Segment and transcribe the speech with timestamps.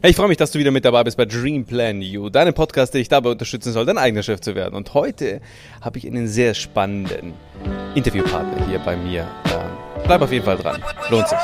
[0.00, 2.54] Hey, ich freue mich, dass du wieder mit dabei bist bei Dream Plan You, deinem
[2.54, 4.76] Podcast, der dich dabei unterstützen soll, dein eigener Chef zu werden.
[4.76, 5.40] Und heute
[5.80, 7.34] habe ich einen sehr spannenden
[7.96, 9.26] Interviewpartner hier bei mir.
[9.46, 10.80] Ähm, bleib auf jeden Fall dran.
[11.10, 11.38] Lohnt sich.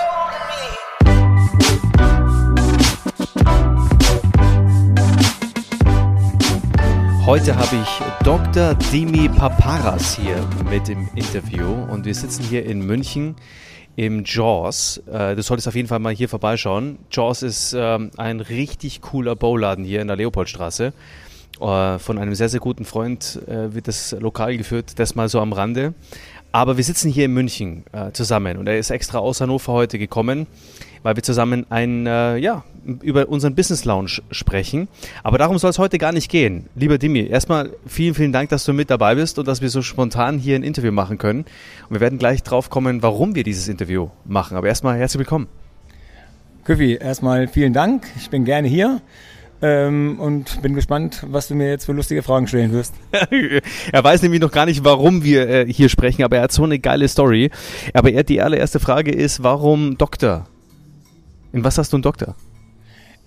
[7.27, 8.75] Heute habe ich Dr.
[8.93, 10.37] Dimi Paparas hier
[10.71, 13.35] mit im Interview und wir sitzen hier in München
[13.97, 15.03] im Jaws.
[15.11, 16.99] Äh, du solltest auf jeden Fall mal hier vorbeischauen.
[17.11, 20.93] Jaws ist ähm, ein richtig cooler Bauladen hier in der Leopoldstraße.
[21.61, 25.41] Äh, von einem sehr, sehr guten Freund äh, wird das Lokal geführt, das mal so
[25.41, 25.95] am Rande.
[26.51, 29.99] Aber wir sitzen hier in München äh, zusammen und er ist extra aus Hannover heute
[29.99, 30.47] gekommen,
[31.05, 32.65] weil wir zusammen ein, äh, ja,
[33.03, 34.89] über unseren Business Lounge sprechen.
[35.23, 36.67] Aber darum soll es heute gar nicht gehen.
[36.75, 39.83] Lieber Dimi, erstmal vielen, vielen Dank, dass du mit dabei bist und dass wir so
[39.83, 41.41] spontan hier ein Interview machen können.
[41.89, 44.57] Und wir werden gleich drauf kommen, warum wir dieses Interview machen.
[44.57, 45.47] Aber erstmal herzlich willkommen.
[46.65, 48.07] Küffi, erstmal vielen Dank.
[48.17, 49.03] Ich bin gerne hier.
[49.61, 52.95] Ähm, und bin gespannt, was du mir jetzt für lustige Fragen stellen wirst.
[53.93, 56.65] er weiß nämlich noch gar nicht, warum wir äh, hier sprechen, aber er hat so
[56.65, 57.51] eine geile Story.
[57.93, 60.47] Aber er, die allererste Frage ist, warum Doktor?
[61.55, 62.35] In was hast du einen Doktor?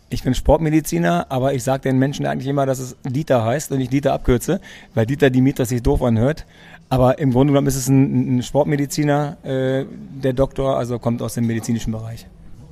[0.10, 3.80] Ich bin Sportmediziner, aber ich sage den Menschen eigentlich immer, dass es Dieter heißt und
[3.80, 4.60] ich Dieter abkürze,
[4.94, 6.46] weil Dieter Dimitri sich doof anhört.
[6.90, 9.86] Aber im Grunde genommen ist es ein, ein Sportmediziner, äh,
[10.22, 12.28] der Doktor, also kommt aus dem medizinischen Bereich.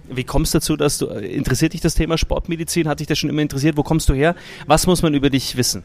[0.10, 2.90] Wie kommst du dazu, dass du, interessiert dich das Thema Sportmedizin?
[2.90, 3.78] Hat dich das schon immer interessiert?
[3.78, 4.36] Wo kommst du her?
[4.68, 5.84] Was muss man über dich wissen?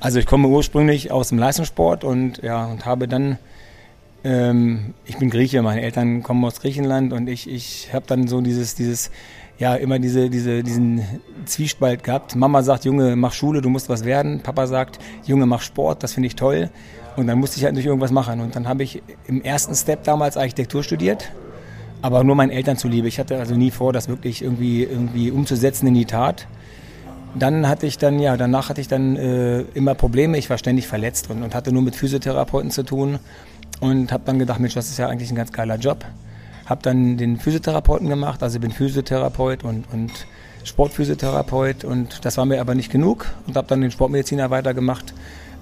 [0.00, 3.38] Also ich komme ursprünglich aus dem Leistungssport und ja, und habe dann
[4.24, 8.40] ähm, ich bin Grieche, meine Eltern kommen aus Griechenland und ich, ich habe dann so
[8.40, 9.10] dieses, dieses
[9.58, 11.02] ja immer diese, diese, diesen
[11.44, 12.34] Zwiespalt gehabt.
[12.34, 14.40] Mama sagt, Junge, mach Schule, du musst was werden.
[14.40, 16.70] Papa sagt, Junge, mach Sport, das finde ich toll.
[17.16, 18.40] Und dann musste ich halt natürlich irgendwas machen.
[18.40, 21.30] Und dann habe ich im ersten Step damals Architektur studiert,
[22.02, 23.06] aber nur meinen Eltern zuliebe.
[23.06, 26.48] Ich hatte also nie vor, das wirklich irgendwie, irgendwie umzusetzen in die Tat.
[27.36, 30.38] Dann hatte ich dann, ja, danach hatte ich dann äh, immer Probleme.
[30.38, 33.18] Ich war ständig verletzt und, und hatte nur mit Physiotherapeuten zu tun
[33.80, 36.04] und habe dann gedacht, Mensch, das ist ja eigentlich ein ganz geiler Job.
[36.66, 40.10] Habe dann den Physiotherapeuten gemacht, also bin Physiotherapeut und, und
[40.64, 45.14] Sportphysiotherapeut und das war mir aber nicht genug und habe dann den Sportmediziner weitergemacht.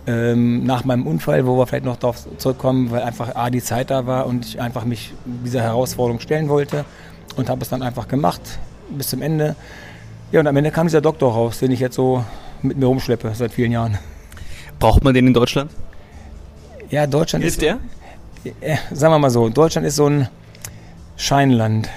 [0.04, 3.90] Ähm, nach meinem Unfall, wo wir vielleicht noch darauf zurückkommen, weil einfach A, die Zeit
[3.90, 6.84] da war und ich einfach mich dieser Herausforderung stellen wollte
[7.36, 8.40] und habe es dann einfach gemacht
[8.90, 9.54] bis zum Ende.
[10.32, 12.24] Ja, und am Ende kam dieser Doktor raus, den ich jetzt so
[12.62, 13.98] mit mir rumschleppe seit vielen Jahren.
[14.80, 15.70] Braucht man den in Deutschland?
[16.90, 17.62] Ja, Deutschland Hilft ist.
[17.62, 17.78] der?
[18.44, 20.28] Äh, sagen wir mal so, Deutschland ist so ein
[21.16, 21.88] Scheinland.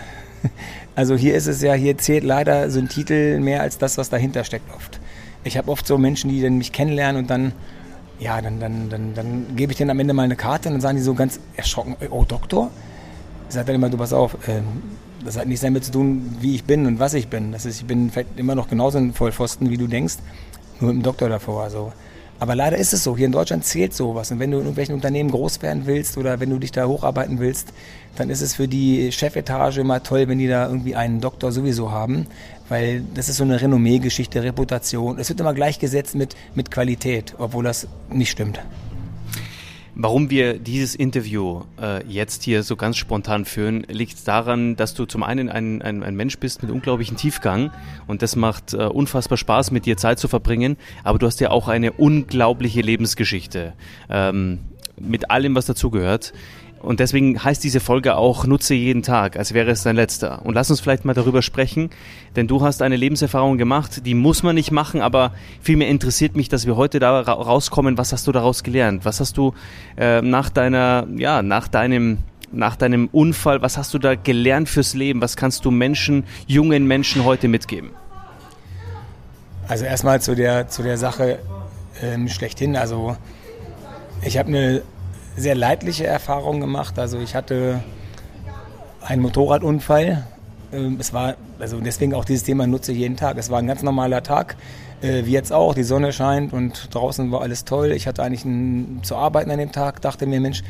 [0.97, 4.09] Also hier ist es ja, hier zählt leider so ein Titel mehr als das, was
[4.09, 5.01] dahinter steckt oft.
[5.44, 7.51] Ich habe oft so Menschen, die dann mich kennenlernen und dann,
[8.17, 10.81] ja, dann, dann, dann, dann gebe ich denen am Ende mal eine Karte und dann
[10.81, 12.72] sagen die so ganz erschrocken, oh Doktor?
[13.50, 14.63] Ich sage dann immer, du pass auf, ähm,
[15.25, 17.51] das hat nichts damit zu tun, wie ich bin und was ich bin.
[17.51, 20.16] Das ist, ich bin vielleicht immer noch genauso ein Vollpfosten, wie du denkst,
[20.79, 21.63] nur mit dem Doktor davor.
[21.63, 21.91] Also
[22.40, 24.31] aber leider ist es so, hier in Deutschland zählt sowas.
[24.31, 27.40] Und wenn du in irgendwelchen Unternehmen groß werden willst oder wenn du dich da hocharbeiten
[27.40, 27.69] willst,
[28.16, 31.91] dann ist es für die Chefetage immer toll, wenn die da irgendwie einen Doktor sowieso
[31.91, 32.28] haben,
[32.69, 35.18] weil das ist so eine Renommee-Geschichte, Reputation.
[35.19, 38.59] Es wird immer gleichgesetzt mit, mit Qualität, obwohl das nicht stimmt.
[39.97, 45.06] Warum wir dieses Interview äh, jetzt hier so ganz spontan führen, liegt daran, dass du
[45.06, 47.72] zum einen ein, ein, ein Mensch bist mit unglaublichem Tiefgang
[48.05, 51.50] und das macht äh, unfassbar Spaß, mit dir Zeit zu verbringen, aber du hast ja
[51.50, 53.72] auch eine unglaubliche Lebensgeschichte
[54.09, 54.59] ähm,
[55.00, 56.34] mit allem, was dazugehört.
[56.85, 60.46] Und deswegen heißt diese Folge auch Nutze jeden Tag, als wäre es dein letzter.
[60.46, 61.90] Und lass uns vielleicht mal darüber sprechen,
[62.35, 66.47] denn du hast eine Lebenserfahrung gemacht, die muss man nicht machen, aber vielmehr interessiert mich,
[66.47, 67.97] dass wir heute da rauskommen.
[67.97, 69.03] Was hast du daraus gelernt?
[69.03, 69.53] Was hast du
[69.97, 72.19] äh, nach deiner, ja, nach deinem
[72.51, 75.19] nach deinem Unfall, was hast du da gelernt fürs Leben?
[75.19, 77.90] Was kannst du Menschen, jungen Menschen heute mitgeben?
[79.67, 81.40] Also erstmal zu der, zu der Sache
[82.02, 82.78] ähm, schlechthin.
[82.78, 83.17] Also
[84.22, 84.81] ich habe eine
[85.35, 86.97] sehr leidliche Erfahrung gemacht.
[86.97, 87.84] Also ich hatte
[89.01, 90.23] einen Motorradunfall.
[90.72, 93.37] Ähm, es war, also deswegen auch dieses Thema nutze jeden Tag.
[93.37, 94.55] Es war ein ganz normaler Tag,
[95.02, 95.73] äh, wie jetzt auch.
[95.76, 97.91] Die Sonne scheint und draußen war alles toll.
[97.91, 100.64] Ich hatte eigentlich ein, zu arbeiten an dem Tag, dachte mir, Mensch,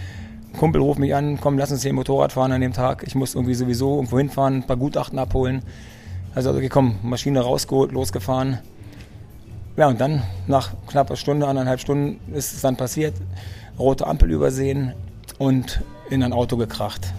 [0.53, 3.03] ein Kumpel ruft mich an, komm, lass uns hier Motorrad fahren an dem Tag.
[3.05, 5.61] Ich muss irgendwie sowieso irgendwo hinfahren, ein paar Gutachten abholen.
[6.33, 8.59] Also okay, komm, Maschine rausgeholt, losgefahren.
[9.77, 13.13] Ja, und dann nach knapp einer Stunde, anderthalb Stunden ist es dann passiert
[13.77, 14.93] rote Ampel übersehen
[15.37, 17.13] und in ein Auto gekracht.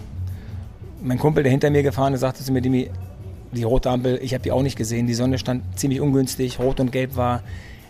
[1.01, 2.89] Mein Kumpel, der hinter mir gefahren ist, sagte zu mir, die,
[3.51, 5.07] die rote Ampel, ich habe die auch nicht gesehen.
[5.07, 7.43] Die Sonne stand ziemlich ungünstig, rot und gelb war,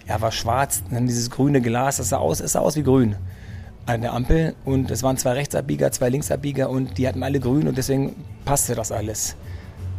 [0.08, 0.84] ja, war schwarz.
[0.88, 3.16] Und dann dieses grüne Glas, das sah aus, es sah aus wie grün
[3.86, 4.56] an der Ampel.
[4.66, 8.16] Und es waren zwei Rechtsabbieger, zwei Linksabbieger und die hatten alle grün und deswegen
[8.46, 9.36] passte das alles.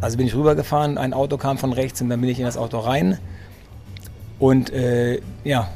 [0.01, 2.57] Also bin ich rübergefahren, ein Auto kam von rechts und dann bin ich in das
[2.57, 3.19] Auto rein.
[4.39, 5.69] Und äh, ja,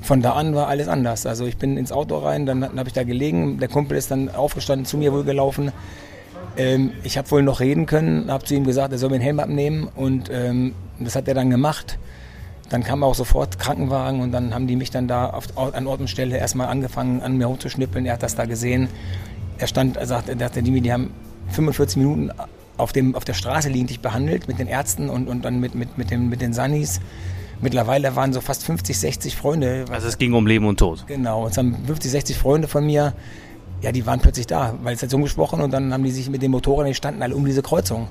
[0.00, 1.26] von da an war alles anders.
[1.26, 3.58] Also ich bin ins Auto rein, dann, habe ich da gelegen.
[3.58, 5.72] Der Kumpel ist dann aufgestanden, zu mir wohl gelaufen.
[6.56, 9.22] Ähm, ich habe wohl noch reden können, habe zu ihm gesagt, er soll mir den
[9.22, 11.98] Helm abnehmen und ähm, das hat er dann gemacht.
[12.68, 16.00] Dann kam auch sofort Krankenwagen und dann haben die mich dann da auf, an Ort
[16.00, 18.06] und Stelle erstmal angefangen, an mir hochzuschnippeln.
[18.06, 18.88] Er hat das da gesehen.
[19.58, 21.12] Er stand, er sagte, er dachte, die, die haben
[21.50, 22.30] 45 Minuten
[22.76, 25.74] auf, dem, auf der Straße liegend dich behandelt mit den Ärzten und, und dann mit,
[25.74, 27.00] mit, mit, dem, mit den Sunnis.
[27.60, 29.86] Mittlerweile waren so fast 50, 60 Freunde.
[29.90, 31.06] Also es ging um Leben und Tod.
[31.06, 33.14] Genau, es haben 50, 60 Freunde von mir,
[33.82, 36.28] ja, die waren plötzlich da, weil es hat so umgesprochen und dann haben die sich
[36.28, 38.08] mit den Motorrädern, die standen alle um diese Kreuzung.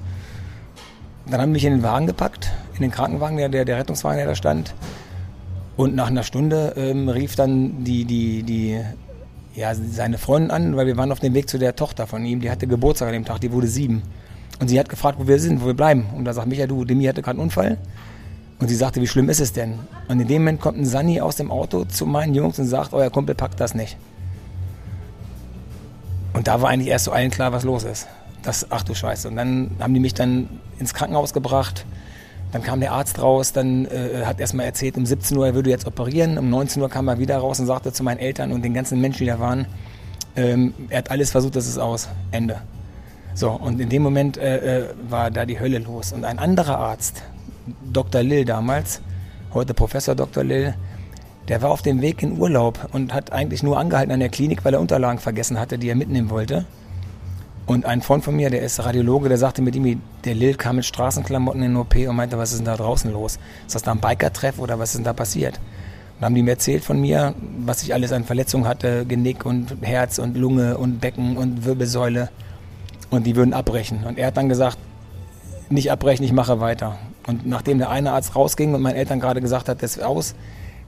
[1.28, 4.18] Dann haben die mich in den Wagen gepackt, in den Krankenwagen, der, der, der Rettungswagen,
[4.18, 4.74] der da stand.
[5.78, 8.80] Und nach einer Stunde ähm, rief dann die, die, die,
[9.56, 12.42] ja, seine Freundin an, weil wir waren auf dem Weg zu der Tochter von ihm,
[12.42, 14.04] die hatte Geburtstag an dem Tag, die wurde sieben.
[14.60, 16.06] Und sie hat gefragt, wo wir sind, wo wir bleiben.
[16.16, 17.78] Und da sagt Micha, du, Demi hatte gerade einen Unfall.
[18.60, 19.80] Und sie sagte, wie schlimm ist es denn?
[20.08, 22.94] Und in dem Moment kommt ein Sani aus dem Auto zu meinen Jungs und sagt,
[22.94, 23.98] euer Kumpel packt das nicht.
[26.34, 28.08] Und da war eigentlich erst so allen klar, was los ist.
[28.44, 29.28] Das, ach du Scheiße.
[29.28, 30.50] Und dann haben die mich dann
[30.80, 31.86] ins Krankenhaus gebracht.
[32.52, 35.70] Dann kam der Arzt raus, dann äh, hat erstmal erzählt, um 17 Uhr er würde
[35.70, 36.38] jetzt operieren.
[36.38, 39.02] Um 19 Uhr kam er wieder raus und sagte zu meinen Eltern und den ganzen
[39.02, 39.66] Menschen, die da waren,
[40.36, 42.08] ähm, er hat alles versucht, das ist aus.
[42.32, 42.62] Ende.
[43.34, 46.14] So, und in dem Moment äh, äh, war da die Hölle los.
[46.14, 47.24] Und ein anderer Arzt,
[47.92, 48.24] Dr.
[48.24, 49.02] Lill damals,
[49.54, 50.44] heute Professor Dr.
[50.44, 50.76] Lill,
[51.48, 54.66] der war auf dem Weg in Urlaub und hat eigentlich nur angehalten an der Klinik,
[54.66, 56.66] weil er Unterlagen vergessen hatte, die er mitnehmen wollte.
[57.68, 60.76] Und ein Freund von mir, der ist Radiologe, der sagte mit ihm, der Lil kam
[60.76, 63.40] mit Straßenklamotten in den OP und meinte, was ist denn da draußen los?
[63.66, 65.58] Ist das da ein Biker-Treff oder was ist denn da passiert?
[65.58, 69.46] Und dann haben die mir erzählt von mir, was ich alles an Verletzungen hatte, Genick
[69.46, 72.30] und Herz und Lunge und Becken und Wirbelsäule.
[73.10, 74.04] Und die würden abbrechen.
[74.04, 74.78] Und er hat dann gesagt,
[75.70, 76.98] nicht abbrechen, ich mache weiter.
[77.28, 80.36] Und nachdem der eine Arzt rausging und meinen Eltern gerade gesagt hat, das ist aus,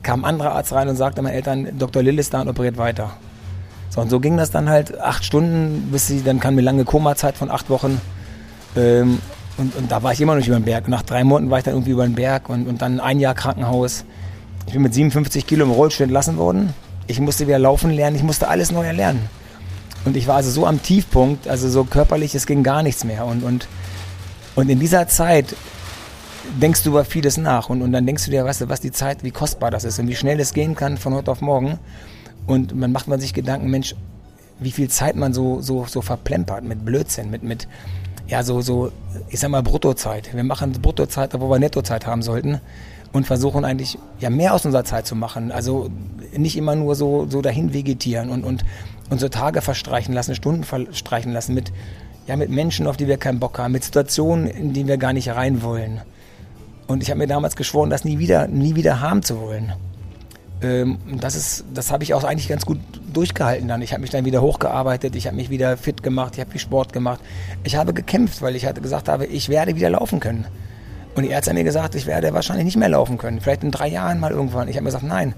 [0.04, 2.04] kam ein anderer Arzt rein und sagte meinen Eltern, Dr.
[2.04, 3.12] Lill ist da und operiert weiter.
[3.90, 6.86] So, und so ging das dann halt acht Stunden, bis sie, dann kam eine lange
[6.86, 8.00] Komazeit von acht Wochen.
[8.76, 9.20] Ähm,
[9.58, 10.86] und, und, da war ich immer noch nicht über den Berg.
[10.86, 13.20] Und nach drei Monaten war ich dann irgendwie über den Berg und, und dann ein
[13.20, 14.06] Jahr Krankenhaus.
[14.68, 16.74] Ich bin mit 57 Kilo im Rollstuhl entlassen worden.
[17.08, 19.22] Ich musste wieder laufen lernen, ich musste alles neu erlernen.
[20.06, 23.26] Und ich war also so am Tiefpunkt, also so körperlich, es ging gar nichts mehr.
[23.26, 23.68] Und, und,
[24.56, 25.56] und in dieser Zeit
[26.62, 27.70] denkst du über vieles nach.
[27.70, 30.00] Und, und dann denkst du dir, weißt du, was die Zeit, wie kostbar das ist
[30.00, 31.80] und wie schnell es gehen kann von heute auf morgen.
[32.46, 33.96] Und man macht man sich Gedanken, Mensch,
[34.60, 37.68] wie viel Zeit man so, so, so verplempert mit Blödsinn, mit, mit,
[38.28, 38.92] ja, so, so,
[39.30, 40.34] ich sag mal, Bruttozeit.
[40.34, 42.60] Wir machen Bruttozeit, wo wir Nettozeit haben sollten
[43.14, 45.52] und versuchen eigentlich, ja, mehr aus unserer Zeit zu machen.
[45.52, 45.90] Also
[46.36, 48.66] nicht immer nur so, so dahin vegetieren und, und
[49.10, 51.72] unsere Tage verstreichen lassen, Stunden verstreichen lassen mit,
[52.28, 55.14] ja, mit Menschen, auf die wir keinen Bock haben, mit Situationen, in die wir gar
[55.14, 56.02] nicht rein wollen.
[56.88, 59.74] Und ich habe mir damals geschworen, das nie wieder, nie wieder haben zu wollen.
[60.62, 62.80] Ähm, das ist, das habe ich auch eigentlich ganz gut
[63.14, 63.82] durchgehalten dann.
[63.82, 66.62] Ich habe mich dann wieder hochgearbeitet, ich habe mich wieder fit gemacht, ich habe viel
[66.62, 67.20] Sport gemacht.
[67.64, 70.46] Ich habe gekämpft, weil ich hatte gesagt habe, ich werde wieder laufen können.
[71.16, 73.42] Und die Ärzte haben mir gesagt, ich werde wahrscheinlich nicht mehr laufen können.
[73.42, 74.68] Vielleicht in drei Jahren mal irgendwann.
[74.68, 75.34] Ich habe mir gesagt, nein,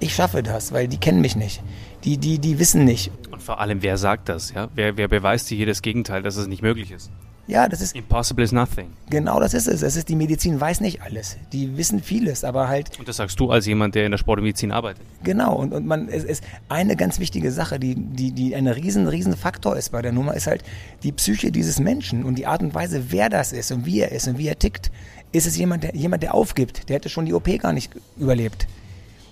[0.00, 1.62] ich schaffe das, weil die kennen mich nicht.
[2.04, 3.10] Die, die, die wissen nicht.
[3.30, 4.52] Und vor allem, wer sagt das?
[4.52, 4.68] Ja?
[4.74, 7.10] Wer, wer beweist dir hier das Gegenteil, dass es nicht möglich ist?
[7.46, 7.94] Ja, das ist.
[7.94, 8.88] Impossible is nothing.
[9.10, 9.82] Genau, das ist es.
[9.82, 11.36] Es ist die Medizin weiß nicht alles.
[11.52, 12.98] Die wissen vieles, aber halt.
[12.98, 15.04] Und das sagst du als jemand, der in der Sportmedizin arbeitet.
[15.22, 15.54] Genau.
[15.54, 19.36] Und, und man es ist eine ganz wichtige Sache, die die die ein riesen riesen
[19.36, 20.62] Faktor ist bei der Nummer, ist halt
[21.02, 24.12] die Psyche dieses Menschen und die Art und Weise, wer das ist und wie er
[24.12, 24.90] ist und wie er tickt.
[25.32, 26.88] Ist es jemand, der jemand, der aufgibt?
[26.88, 28.66] Der hätte schon die OP gar nicht überlebt.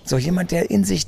[0.03, 1.07] So jemand, der in sich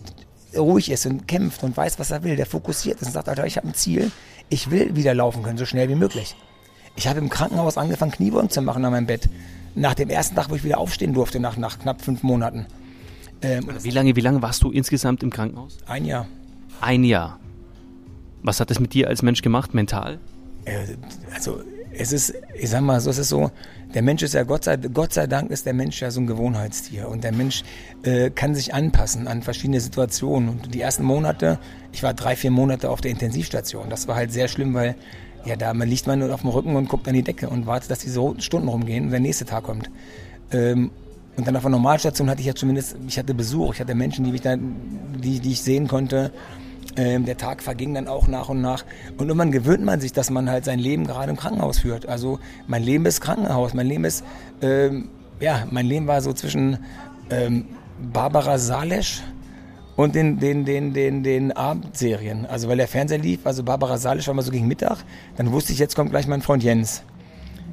[0.57, 3.45] ruhig ist und kämpft und weiß, was er will, der fokussiert ist und sagt, Alter,
[3.45, 4.11] ich habe ein Ziel,
[4.49, 6.35] ich will wieder laufen können, so schnell wie möglich.
[6.95, 9.29] Ich habe im Krankenhaus angefangen, Kniebeugen zu machen an meinem Bett.
[9.75, 12.65] Nach dem ersten Tag, wo ich wieder aufstehen durfte, nach, nach knapp fünf Monaten.
[13.41, 15.77] Ähm, wie, lange, wie lange warst du insgesamt im Krankenhaus?
[15.85, 16.27] Ein Jahr.
[16.79, 17.39] Ein Jahr.
[18.43, 20.19] Was hat das mit dir als Mensch gemacht, mental?
[20.63, 20.95] Äh,
[21.33, 21.61] also,
[21.91, 23.51] es ist, ich sag mal so, es ist so,
[23.93, 26.27] der Mensch ist ja, Gott sei, Gott sei Dank ist der Mensch ja so ein
[26.27, 27.63] Gewohnheitstier und der Mensch
[28.03, 30.49] äh, kann sich anpassen an verschiedene Situationen.
[30.49, 31.59] Und die ersten Monate,
[31.91, 33.89] ich war drei, vier Monate auf der Intensivstation.
[33.89, 34.95] Das war halt sehr schlimm, weil
[35.45, 37.99] ja, da liegt man auf dem Rücken und guckt an die Decke und wartet, dass
[37.99, 39.89] diese Stunden rumgehen und der nächste Tag kommt.
[40.51, 40.91] Ähm,
[41.37, 44.23] und dann auf der Normalstation hatte ich ja zumindest, ich hatte Besuch, ich hatte Menschen,
[44.25, 44.75] die, mich dann,
[45.21, 46.31] die, die ich sehen konnte.
[46.97, 48.85] Ähm, der Tag verging dann auch nach und nach.
[49.17, 52.07] Und irgendwann gewöhnt man sich, dass man halt sein Leben gerade im Krankenhaus führt.
[52.07, 54.23] Also mein Leben ist Krankenhaus, mein Leben ist,
[54.61, 55.09] ähm,
[55.41, 56.79] ja, mein Leben war so zwischen
[57.29, 57.65] ähm,
[58.13, 59.23] Barbara Salesch,
[59.95, 62.45] und den, den, den, den, den Abendserien.
[62.45, 65.03] Also weil der Fernseher lief, also Barbara Salisch war mal so gegen Mittag,
[65.37, 67.03] dann wusste ich, jetzt kommt gleich mein Freund Jens.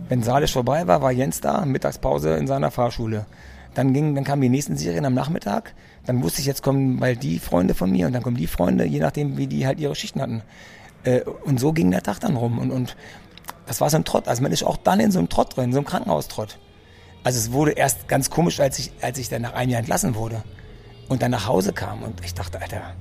[0.08, 3.26] Wenn Salisch vorbei war, war Jens da, Mittagspause in seiner Fahrschule.
[3.74, 5.74] Dann, ging, dann kamen die nächsten Serien am Nachmittag.
[6.04, 8.84] Dann wusste ich, jetzt kommen bald die Freunde von mir und dann kommen die Freunde,
[8.84, 10.42] je nachdem, wie die halt ihre Schichten hatten.
[11.04, 12.58] Äh, und so ging der Tag dann rum.
[12.58, 12.96] Und, und
[13.66, 14.28] das war so ein Trott.
[14.28, 16.58] Also man ist auch dann in so einem Trott drin, so einem Krankenhaustrott.
[17.24, 20.14] Also es wurde erst ganz komisch, als ich, als ich dann nach einem Jahr entlassen
[20.14, 20.42] wurde
[21.12, 22.02] und dann nach Hause kam.
[22.02, 22.94] Und ich dachte, Alter,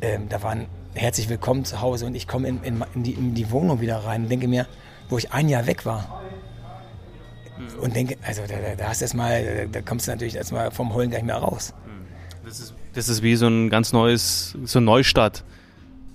[0.00, 3.34] ähm, da waren herzlich willkommen zu Hause und ich komme in, in, in, die, in
[3.34, 4.66] die Wohnung wieder rein und denke mir,
[5.08, 6.22] wo ich ein Jahr weg war.
[7.58, 7.80] Mhm.
[7.80, 11.10] Und denke, also da, da hast du erstmal, da kommst du natürlich erstmal vom Heulen
[11.10, 11.74] gleich mehr raus.
[11.86, 12.46] Mhm.
[12.46, 15.44] Das ist, das ist wie so ein ganz neues, so ein Neustart,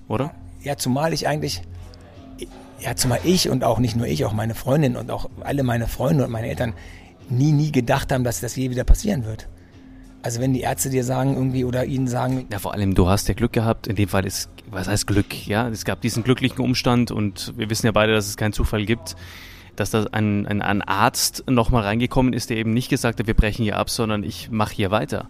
[0.07, 0.33] oder?
[0.61, 1.61] Ja, zumal ich eigentlich,
[2.79, 5.87] ja, zumal ich und auch nicht nur ich, auch meine Freundin und auch alle meine
[5.87, 6.73] Freunde und meine Eltern
[7.29, 9.47] nie, nie gedacht haben, dass das je wieder passieren wird.
[10.25, 12.47] Also wenn die Ärzte dir sagen irgendwie oder ihnen sagen.
[12.51, 13.85] Ja, vor allem, du hast ja Glück gehabt.
[13.85, 15.45] In dem Fall ist, was heißt Glück?
[15.45, 18.87] Ja, es gab diesen glücklichen Umstand und wir wissen ja beide, dass es keinen Zufall
[18.87, 19.15] gibt,
[19.75, 23.35] dass da ein, ein, ein Arzt nochmal reingekommen ist, der eben nicht gesagt hat, wir
[23.35, 25.29] brechen hier ab, sondern ich mache hier weiter.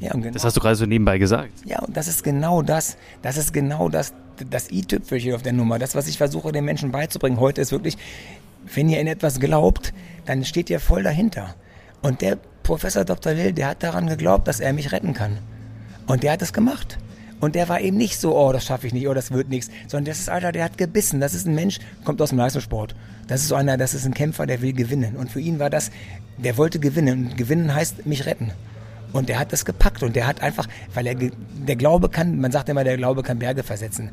[0.00, 0.34] Ja, und genau.
[0.34, 1.52] Das hast du gerade so nebenbei gesagt.
[1.64, 2.96] Ja, und das ist genau das.
[3.22, 4.14] Das ist genau das,
[4.50, 5.78] das i-Tüpfelchen auf der Nummer.
[5.78, 7.96] Das, was ich versuche, den Menschen beizubringen heute, ist wirklich,
[8.74, 9.94] wenn ihr in etwas glaubt,
[10.26, 11.54] dann steht ihr voll dahinter.
[12.02, 13.32] Und der Professor Dr.
[13.34, 15.38] Lill, der hat daran geglaubt, dass er mich retten kann.
[16.06, 16.98] Und der hat es gemacht.
[17.40, 19.70] Und der war eben nicht so, oh, das schaffe ich nicht, oh, das wird nichts,
[19.86, 21.20] sondern das ist Alter, der hat gebissen.
[21.20, 22.96] Das ist ein Mensch, kommt aus dem Leistungssport.
[23.28, 25.16] Das ist so einer, das ist ein Kämpfer, der will gewinnen.
[25.16, 25.90] Und für ihn war das,
[26.38, 27.26] der wollte gewinnen.
[27.26, 28.50] Und gewinnen heißt mich retten.
[29.12, 32.50] Und der hat das gepackt und der hat einfach, weil er, der Glaube kann, man
[32.50, 34.10] sagt immer, der Glaube kann Berge versetzen.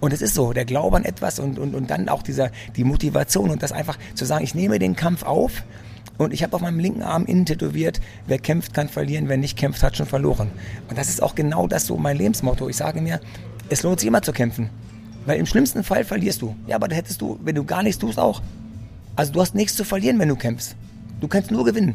[0.00, 2.84] Und es ist so, der Glaube an etwas und, und, und dann auch dieser, die
[2.84, 5.64] Motivation und das einfach zu sagen, ich nehme den Kampf auf
[6.18, 9.56] und ich habe auf meinem linken Arm innen tätowiert, wer kämpft, kann verlieren, wer nicht
[9.56, 10.50] kämpft, hat schon verloren.
[10.88, 12.68] Und das ist auch genau das so mein Lebensmotto.
[12.68, 13.20] Ich sage mir,
[13.68, 14.68] es lohnt sich immer zu kämpfen.
[15.26, 16.56] Weil im schlimmsten Fall verlierst du.
[16.66, 18.42] Ja, aber da hättest du, wenn du gar nichts tust, auch.
[19.14, 20.74] Also du hast nichts zu verlieren, wenn du kämpfst.
[21.20, 21.94] Du kannst nur gewinnen.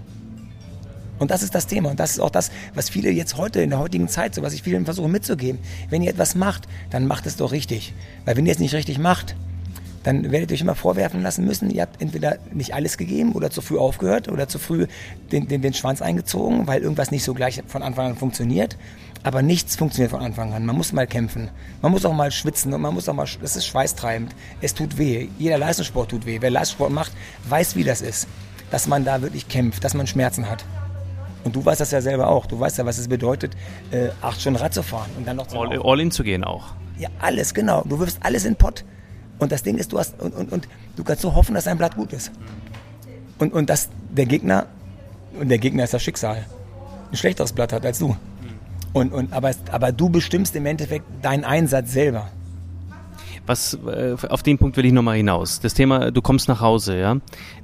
[1.19, 1.89] Und das ist das Thema.
[1.89, 4.53] Und das ist auch das, was viele jetzt heute in der heutigen Zeit, so was
[4.53, 5.59] ich vielen versuche mitzugeben.
[5.89, 7.93] Wenn ihr etwas macht, dann macht es doch richtig.
[8.25, 9.35] Weil wenn ihr es nicht richtig macht,
[10.03, 13.49] dann werdet ihr euch immer vorwerfen lassen müssen, ihr habt entweder nicht alles gegeben oder
[13.49, 14.87] zu früh aufgehört oder zu früh
[15.31, 18.77] den, den, den Schwanz eingezogen, weil irgendwas nicht so gleich von Anfang an funktioniert.
[19.25, 20.65] Aber nichts funktioniert von Anfang an.
[20.65, 21.49] Man muss mal kämpfen.
[21.81, 24.35] Man muss auch mal schwitzen und man muss auch mal, das ist schweißtreibend.
[24.59, 25.29] Es tut weh.
[25.39, 26.39] Jeder Leistungssport tut weh.
[26.41, 27.13] Wer Leistungssport macht,
[27.47, 28.27] weiß, wie das ist.
[28.69, 30.65] Dass man da wirklich kämpft, dass man Schmerzen hat.
[31.45, 32.47] Und du weißt das ja selber auch.
[32.47, 33.55] Du weißt ja, was es bedeutet,
[33.91, 36.43] äh, acht Stunden Rad zu fahren und dann noch zu all, all in zu gehen
[36.43, 36.73] auch.
[36.97, 37.83] Ja, alles, genau.
[37.85, 38.83] Du wirfst alles in den Pott.
[39.39, 41.77] Und das Ding ist, du hast, und, und, und du kannst so hoffen, dass dein
[41.77, 42.31] Blatt gut ist.
[43.39, 44.67] Und, und dass der Gegner,
[45.39, 46.45] und der Gegner ist das Schicksal,
[47.11, 48.15] ein schlechteres Blatt hat als du.
[48.93, 52.29] Und, und, aber, aber du bestimmst im Endeffekt deinen Einsatz selber
[53.45, 55.59] was äh, auf den Punkt will ich nochmal hinaus.
[55.59, 57.17] Das Thema, du kommst nach Hause, ja.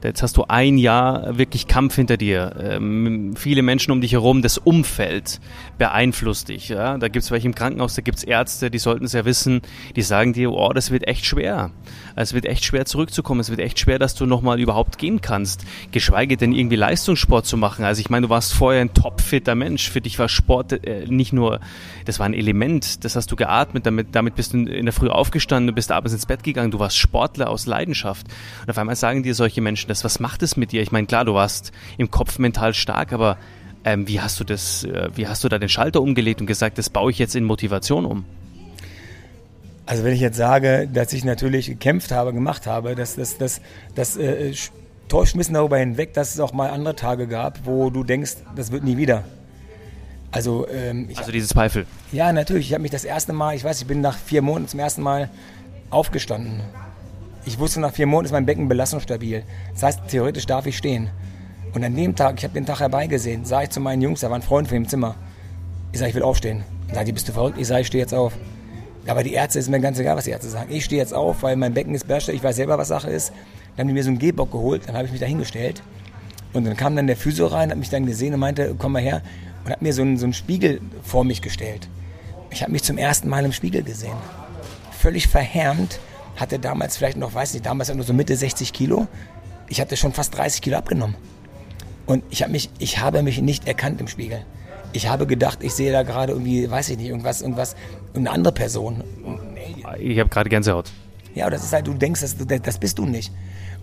[0.03, 2.55] Jetzt hast du ein Jahr wirklich Kampf hinter dir.
[2.59, 5.39] Ähm, viele Menschen um dich herum, das Umfeld
[5.77, 6.69] beeinflusst dich.
[6.69, 6.97] Ja?
[6.97, 9.61] Da gibt's welche im Krankenhaus, da gibt's Ärzte, die sollten es ja wissen,
[9.95, 11.71] die sagen dir, oh, das wird echt schwer.
[12.21, 15.63] Es wird echt schwer zurückzukommen, es wird echt schwer, dass du nochmal überhaupt gehen kannst.
[15.91, 17.85] Geschweige denn irgendwie Leistungssport zu machen.
[17.85, 19.89] Also ich meine, du warst vorher ein topfitter Mensch.
[19.89, 21.61] Für dich war Sport äh, nicht nur,
[22.05, 25.07] das war ein Element, das hast du geatmet, damit, damit bist du in der Früh
[25.07, 28.27] aufgestanden du bist abends ins Bett gegangen, du warst Sportler aus Leidenschaft.
[28.63, 30.81] Und auf einmal sagen dir solche Menschen das, was macht es mit dir?
[30.81, 33.37] Ich meine, klar, du warst im Kopf mental stark, aber
[33.85, 36.77] ähm, wie hast du das, äh, wie hast du da den Schalter umgelegt und gesagt,
[36.77, 38.25] das baue ich jetzt in Motivation um?
[39.89, 43.59] Also wenn ich jetzt sage, dass ich natürlich gekämpft habe, gemacht habe, das, das, das,
[43.95, 44.53] das äh,
[45.07, 48.35] täuscht ein bisschen darüber hinweg, dass es auch mal andere Tage gab, wo du denkst,
[48.55, 49.23] das wird nie wieder.
[50.29, 51.87] Also, ähm, also diese Zweifel.
[52.11, 52.67] Ja, natürlich.
[52.67, 55.01] Ich habe mich das erste Mal, ich weiß, ich bin nach vier Monaten zum ersten
[55.01, 55.31] Mal
[55.89, 56.61] aufgestanden.
[57.45, 59.41] Ich wusste, nach vier Monaten ist mein Becken belastungsstabil.
[59.73, 61.09] Das heißt, theoretisch darf ich stehen.
[61.73, 64.29] Und an dem Tag, ich habe den Tag herbeigesehen, sah ich zu meinen Jungs, da
[64.29, 65.15] war ein Freund von im Zimmer.
[65.93, 66.63] Ich sage, ich will aufstehen.
[66.85, 67.57] Dann sage die, bist du verrückt?
[67.57, 68.33] Ich sage, ich stehe jetzt auf.
[69.07, 70.71] Aber die Ärzte ist mir ganz egal, was die Ärzte sagen.
[70.71, 73.31] Ich stehe jetzt auf, weil mein Becken ist bärster, ich weiß selber, was Sache ist.
[73.75, 75.81] Dann haben die mir so einen Gehbock geholt, dann habe ich mich da hingestellt.
[76.53, 79.01] Und dann kam dann der Physio rein, hat mich dann gesehen und meinte, komm mal
[79.01, 79.21] her.
[79.65, 81.87] Und hat mir so einen, so einen Spiegel vor mich gestellt.
[82.49, 84.17] Ich habe mich zum ersten Mal im Spiegel gesehen
[84.99, 85.99] völlig verhärmt,
[86.35, 89.07] hatte damals vielleicht noch, weiß nicht, damals nur so Mitte 60 Kilo.
[89.67, 91.15] Ich hatte schon fast 30 Kilo abgenommen.
[92.05, 94.43] Und ich habe mich, ich habe mich nicht erkannt im Spiegel.
[94.91, 97.75] Ich habe gedacht, ich sehe da gerade irgendwie, weiß ich nicht, irgendwas, irgendwas,
[98.15, 99.03] eine andere Person.
[99.99, 100.91] Ich habe gerade Gänsehaut.
[101.35, 103.31] Ja, das ist halt, du denkst, das, das bist du nicht.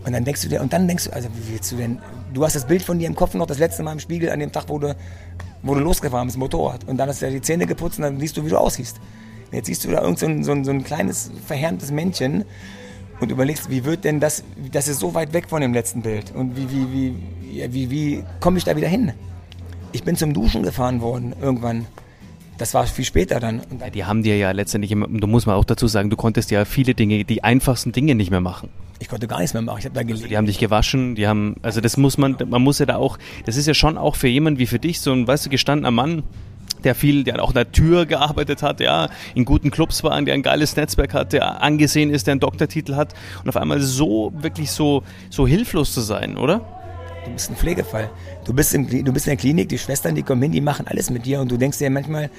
[0.05, 1.99] Und dann denkst du dir, und dann denkst du, also wie willst du denn,
[2.33, 4.39] du hast das Bild von dir im Kopf noch das letzte Mal im Spiegel an
[4.39, 4.95] dem Tag, wo du,
[5.63, 6.83] wo du losgefahren bist, Motorrad.
[6.85, 8.97] Und dann hast du ja die Zähne geputzt und dann siehst du, wie du aussiehst.
[9.51, 12.45] Jetzt siehst du da irgend so ein, so ein, so ein kleines, verhärmtes Männchen.
[13.19, 16.33] und überlegst, wie wird denn das, das ist so weit weg von dem letzten Bild
[16.35, 19.13] und wie, wie, wie, wie, wie komme ich da wieder hin?
[19.97, 21.87] Ich bin zum Duschen gefahren worden irgendwann.
[22.59, 23.63] Das war viel später dann.
[23.79, 26.51] Ja, die haben dir ja letztendlich, immer, du musst mal auch dazu sagen, du konntest
[26.51, 28.69] ja viele Dinge, die einfachsten Dinge nicht mehr machen.
[28.99, 29.79] Ich konnte gar nichts mehr machen.
[29.79, 30.19] Ich habe da gelegen.
[30.19, 32.97] Also die haben dich gewaschen, die haben, also das muss man, man muss ja da
[32.97, 35.49] auch, das ist ja schon auch für jemanden wie für dich so ein, weißt du,
[35.49, 36.21] gestandener Mann,
[36.83, 40.35] der viel, der auch in der Tür gearbeitet hat, ja, in guten Clubs war, der
[40.35, 44.31] ein geiles Netzwerk hat, der angesehen ist, der einen Doktortitel hat und auf einmal so,
[44.35, 45.01] wirklich so,
[45.31, 46.61] so hilflos zu sein, oder?
[47.25, 48.09] Du bist ein Pflegefall.
[48.47, 50.87] Du bist, im, du bist in der Klinik, die Schwestern, die kommen hin, die machen
[50.87, 52.29] alles mit dir und du denkst dir manchmal,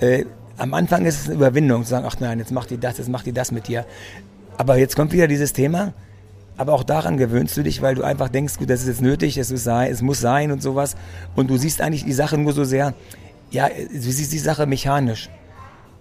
[0.00, 0.24] äh,
[0.58, 3.08] am Anfang ist es eine Überwindung, zu sagen, ach nein, jetzt macht die das, jetzt
[3.08, 3.86] macht die das mit dir.
[4.56, 5.94] Aber jetzt kommt wieder dieses Thema,
[6.56, 9.38] aber auch daran gewöhnst du dich, weil du einfach denkst, gut, das ist jetzt nötig,
[9.38, 10.96] es, ist, es muss sein und sowas.
[11.36, 12.92] Und du siehst eigentlich die Sache nur so sehr,
[13.52, 15.30] ja, du siehst die Sache mechanisch.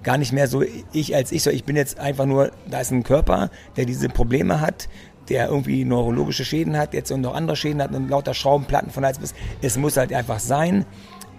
[0.01, 2.89] Gar nicht mehr so ich als ich, so ich bin jetzt einfach nur, da ist
[2.89, 4.89] ein Körper, der diese Probleme hat,
[5.31, 9.19] der irgendwie neurologische Schäden hat, jetzt noch andere Schäden hat und lauter Schraubenplatten von Hals
[9.19, 9.33] bis.
[9.61, 10.85] Es muss halt einfach sein.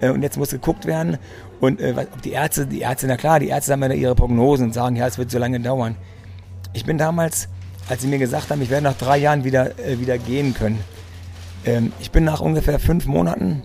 [0.01, 1.19] Äh, und jetzt muss geguckt werden.
[1.61, 4.67] Und äh, ob die Ärzte, die Ärzte, na klar, die Ärzte haben ja ihre Prognosen
[4.67, 5.97] und sagen, ja, es wird so lange dauern.
[6.73, 7.49] Ich bin damals,
[7.89, 10.83] als sie mir gesagt haben, ich werde nach drei Jahren wieder, äh, wieder gehen können.
[11.67, 13.63] Ähm, ich bin nach ungefähr fünf Monaten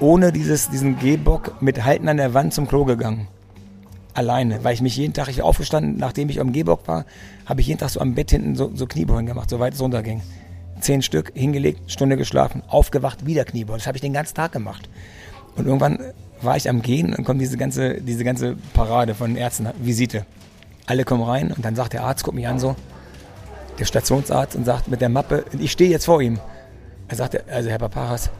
[0.00, 3.28] ohne dieses, diesen Gehbock mit Halten an der Wand zum Klo gegangen
[4.14, 7.04] alleine, weil ich mich jeden Tag, ich aufgestanden, nachdem ich am Gehbock war,
[7.46, 9.80] habe ich jeden Tag so am Bett hinten so, so Kniebeugen gemacht, so weit es
[9.80, 10.22] runterging.
[10.80, 13.78] Zehn Stück, hingelegt, Stunde geschlafen, aufgewacht, wieder Kniebeugen.
[13.78, 14.88] Das habe ich den ganzen Tag gemacht.
[15.56, 15.98] Und irgendwann
[16.40, 20.26] war ich am Gehen und kommt diese ganze, diese ganze Parade von Ärzten, Visite.
[20.86, 22.74] Alle kommen rein und dann sagt der Arzt, guckt mich an so,
[23.78, 26.40] der Stationsarzt und sagt mit der Mappe, ich stehe jetzt vor ihm.
[27.08, 28.30] Er sagt, also Herr Paparas,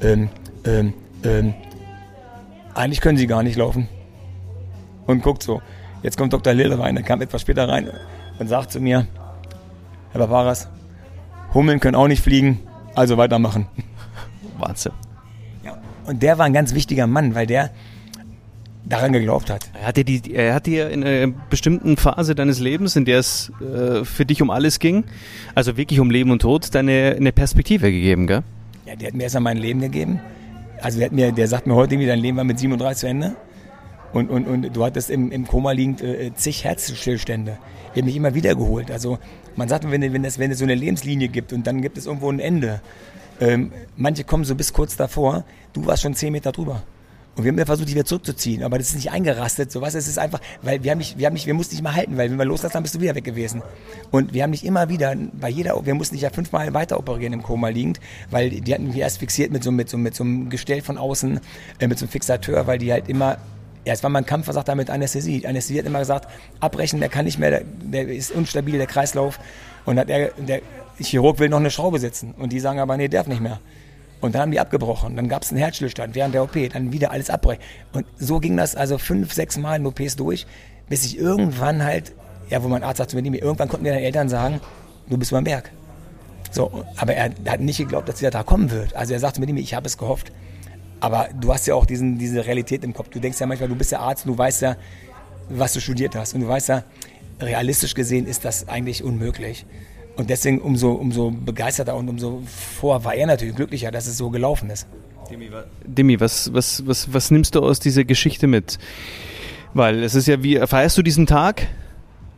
[0.00, 0.30] ähm,
[0.64, 0.94] ähm,
[1.24, 1.54] ähm,
[2.74, 3.88] eigentlich können Sie gar nicht laufen
[5.10, 5.60] und guckt so.
[6.02, 6.54] Jetzt kommt Dr.
[6.54, 7.90] Lill rein, der kam etwas später rein
[8.38, 9.06] und sagt zu mir,
[10.12, 10.68] Herr Barbaras,
[11.52, 12.60] Hummeln können auch nicht fliegen,
[12.94, 13.66] also weitermachen.
[14.58, 14.92] Wahnsinn.
[15.64, 17.70] Ja, und der war ein ganz wichtiger Mann, weil der
[18.84, 19.70] daran geglaubt hat.
[19.78, 23.18] Er hat dir, die, er hat dir in einer bestimmten Phase deines Lebens, in der
[23.18, 25.04] es äh, für dich um alles ging,
[25.54, 28.42] also wirklich um Leben und Tod, deine eine Perspektive gegeben, gell?
[28.86, 30.20] Ja, der hat mir erstmal mein Leben gegeben.
[30.80, 33.06] Also der, hat mir, der sagt mir heute irgendwie, dein Leben war mit 37 zu
[33.06, 33.36] Ende.
[34.12, 37.58] Und, und, und du hattest im, im Koma liegend äh, zig Herzstillstände.
[37.94, 38.90] Die haben mich immer wieder geholt.
[38.90, 39.18] Also
[39.56, 42.06] man sagt, wenn, wenn, es, wenn es so eine Lebenslinie gibt und dann gibt es
[42.06, 42.80] irgendwo ein Ende.
[43.40, 46.82] Ähm, manche kommen so bis kurz davor, du warst schon zehn Meter drüber.
[47.36, 49.94] Und wir haben ja versucht, dich wieder zurückzuziehen, aber das ist nicht eingerastet, so was.
[49.94, 52.16] Es ist einfach, weil wir haben nicht, wir haben nicht, wir mussten dich mal halten,
[52.16, 53.62] weil wenn wir loslassen, dann bist du wieder weg gewesen.
[54.10, 57.32] Und wir haben dich immer wieder, bei jeder, wir mussten dich ja fünfmal weiter operieren
[57.32, 60.24] im Koma liegend, weil die hatten mich erst fixiert mit so, mit so, mit so
[60.24, 61.40] einem Gestell von außen,
[61.78, 63.38] äh, mit so einem Fixateur, weil die halt immer
[63.84, 65.46] ja, es war mein Kampf, sagt er mit Anästhesie.
[65.46, 66.28] Anästhesie hat immer gesagt,
[66.60, 69.38] abbrechen, der kann nicht mehr, der, der ist unstabil, der Kreislauf.
[69.86, 70.60] Und hat er, der
[70.98, 72.34] Chirurg will noch eine Schraube setzen.
[72.36, 73.60] Und die sagen aber, nee, darf nicht mehr.
[74.20, 75.16] Und dann haben die abgebrochen.
[75.16, 76.56] Dann gab es einen Herzstillstand während der OP.
[76.72, 77.62] Dann wieder alles abbrechen.
[77.92, 80.46] Und so ging das also fünf, sechs Mal in OPs durch,
[80.88, 82.12] bis ich irgendwann halt,
[82.50, 84.60] ja, wo mein Arzt sagte mir, irgendwann konnten mir deine Eltern sagen,
[85.08, 85.70] du bist beim Berg.
[86.50, 88.94] So, aber er hat nicht geglaubt, dass dieser Tag kommen wird.
[88.94, 90.32] Also er sagte mir, ich habe es gehofft.
[91.00, 93.08] Aber du hast ja auch diesen, diese Realität im Kopf.
[93.08, 94.76] Du denkst ja manchmal, du bist ja Arzt und du weißt ja,
[95.48, 96.34] was du studiert hast.
[96.34, 96.84] Und du weißt ja,
[97.40, 99.64] realistisch gesehen ist das eigentlich unmöglich.
[100.16, 104.30] Und deswegen umso, umso begeisterter und umso vor war er natürlich glücklicher, dass es so
[104.30, 104.86] gelaufen ist.
[105.84, 108.78] Demi, was, was, was, was nimmst du aus dieser Geschichte mit?
[109.74, 111.68] Weil es ist ja wie, feierst du diesen Tag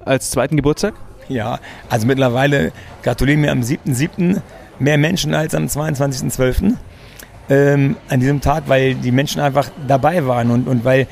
[0.05, 0.95] als zweiten Geburtstag?
[1.29, 2.73] Ja, also mittlerweile
[3.03, 4.43] gratulieren mir am 7.7.
[4.79, 6.75] mehr Menschen als am 22.12
[7.49, 11.07] ähm, an diesem Tag, weil die Menschen einfach dabei waren und, und weil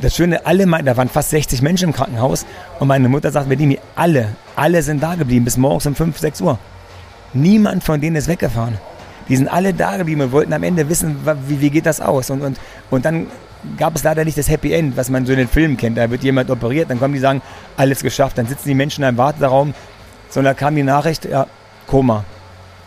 [0.00, 2.46] das Schöne, alle, da waren fast 60 Menschen im Krankenhaus
[2.78, 6.40] und meine Mutter sagt, Bedimi, alle, alle sind da geblieben bis morgens um 5, 6
[6.42, 6.58] Uhr.
[7.34, 8.78] Niemand von denen ist weggefahren.
[9.28, 11.16] Die sind alle da geblieben und wollten am Ende wissen,
[11.46, 12.30] wie, wie geht das aus.
[12.30, 12.58] Und, und,
[12.90, 13.26] und dann
[13.76, 15.98] gab es leider nicht das Happy End, was man so in den Filmen kennt.
[15.98, 17.42] Da wird jemand operiert, dann kommen die sagen,
[17.76, 18.38] alles geschafft.
[18.38, 19.74] Dann sitzen die Menschen in einem Warteraum,
[20.30, 21.46] sondern kam die Nachricht, ja,
[21.86, 22.24] Koma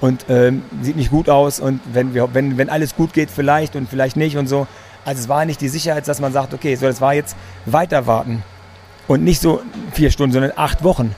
[0.02, 3.76] und ähm, sieht nicht gut aus und wenn, wir, wenn, wenn alles gut geht, vielleicht
[3.76, 4.68] und vielleicht nicht und so.
[5.06, 7.36] Also es war nicht die Sicherheit, dass man sagt, okay, so das war jetzt
[7.66, 8.44] weiter warten
[9.08, 9.62] und nicht so
[9.94, 11.16] vier Stunden, sondern acht Wochen.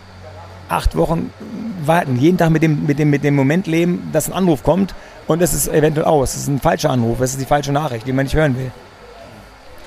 [0.70, 1.32] Acht Wochen
[1.86, 4.94] warten, jeden Tag mit dem, mit dem, mit dem Moment leben, dass ein Anruf kommt
[5.28, 6.36] und es ist eventuell aus.
[6.36, 8.72] Es ist ein falscher Anruf, es ist die falsche Nachricht, die man nicht hören will.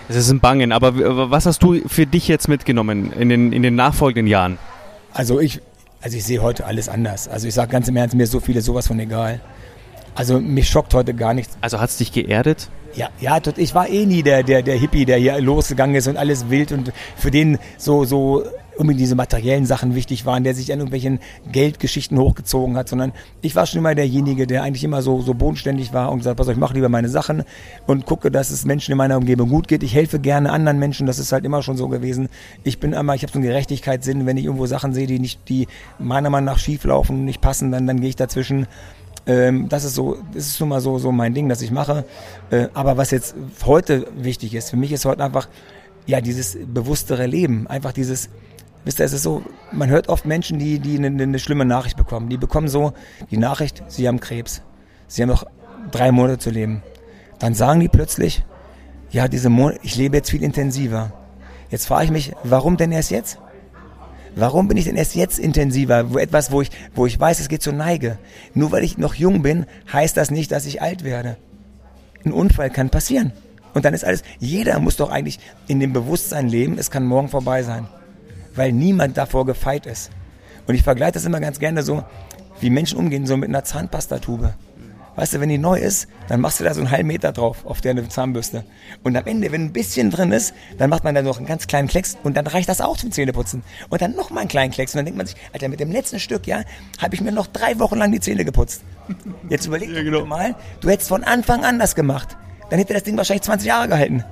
[0.08, 3.62] Es ist ein Bangen, aber was hast du für dich jetzt mitgenommen in den, in
[3.62, 4.58] den nachfolgenden Jahren?
[5.12, 5.60] Also ich,
[6.06, 7.26] also ich sehe heute alles anders.
[7.26, 9.40] Also ich sage ganz im Ernst, mir ist so vieles sowas von egal.
[10.14, 11.58] Also mich schockt heute gar nichts.
[11.60, 12.70] Also hat es dich geerdet?
[12.94, 16.16] Ja, ja, ich war eh nie der, der, der Hippie, der hier losgegangen ist und
[16.16, 18.44] alles wild und für den so, so
[18.76, 23.12] unbedingt diese materiellen Sachen wichtig waren, der sich an irgendwelchen Geldgeschichten hochgezogen hat, sondern
[23.42, 26.48] ich war schon immer derjenige, der eigentlich immer so, so bodenständig war und gesagt, pass
[26.48, 27.44] auf, ich mache lieber meine Sachen
[27.86, 29.82] und gucke, dass es Menschen in meiner Umgebung gut geht.
[29.82, 32.28] Ich helfe gerne anderen Menschen, das ist halt immer schon so gewesen.
[32.64, 35.48] Ich bin immer, ich habe so einen Gerechtigkeitssinn, wenn ich irgendwo Sachen sehe, die nicht,
[35.48, 35.66] die
[35.98, 38.66] meiner Meinung nach schief laufen, nicht passen, dann, dann gehe ich dazwischen.
[39.26, 42.04] Ähm, das ist so, das ist nun mal so, so mein Ding, das ich mache.
[42.50, 43.34] Äh, aber was jetzt
[43.64, 45.48] heute wichtig ist, für mich ist heute einfach,
[46.06, 48.30] ja, dieses bewusstere Leben, einfach dieses,
[48.86, 51.96] Wisst ihr, es ist so, man hört oft Menschen, die, die eine, eine schlimme Nachricht
[51.96, 52.28] bekommen.
[52.28, 52.92] Die bekommen so
[53.32, 54.62] die Nachricht, sie haben Krebs.
[55.08, 55.44] Sie haben noch
[55.90, 56.84] drei Monate zu leben.
[57.40, 58.44] Dann sagen die plötzlich,
[59.10, 61.12] ja, diese Monate, ich lebe jetzt viel intensiver.
[61.68, 63.40] Jetzt frage ich mich, warum denn erst jetzt?
[64.36, 66.12] Warum bin ich denn erst jetzt intensiver?
[66.14, 68.18] Wo etwas, wo ich, wo ich weiß, es geht zur Neige.
[68.54, 71.38] Nur weil ich noch jung bin, heißt das nicht, dass ich alt werde.
[72.24, 73.32] Ein Unfall kann passieren.
[73.74, 77.28] Und dann ist alles, jeder muss doch eigentlich in dem Bewusstsein leben, es kann morgen
[77.28, 77.88] vorbei sein
[78.56, 80.10] weil niemand davor gefeit ist.
[80.66, 82.02] Und ich vergleiche das immer ganz gerne so,
[82.60, 84.54] wie Menschen umgehen, so mit einer Zahnpastatube.
[85.16, 87.64] Weißt du, wenn die neu ist, dann machst du da so einen halben Meter drauf
[87.64, 88.64] auf der Zahnbürste.
[89.02, 91.66] Und am Ende, wenn ein bisschen drin ist, dann macht man da noch einen ganz
[91.66, 93.62] kleinen Klecks und dann reicht das auch zum Zähneputzen.
[93.88, 95.90] Und dann noch mal einen kleinen Klecks und dann denkt man sich, Alter, mit dem
[95.90, 96.62] letzten Stück, ja,
[97.00, 98.82] habe ich mir noch drei Wochen lang die Zähne geputzt.
[99.48, 100.26] Jetzt überleg ja, genau.
[100.26, 102.36] mal, du hättest von Anfang an das gemacht.
[102.68, 104.22] Dann hätte das Ding wahrscheinlich 20 Jahre gehalten.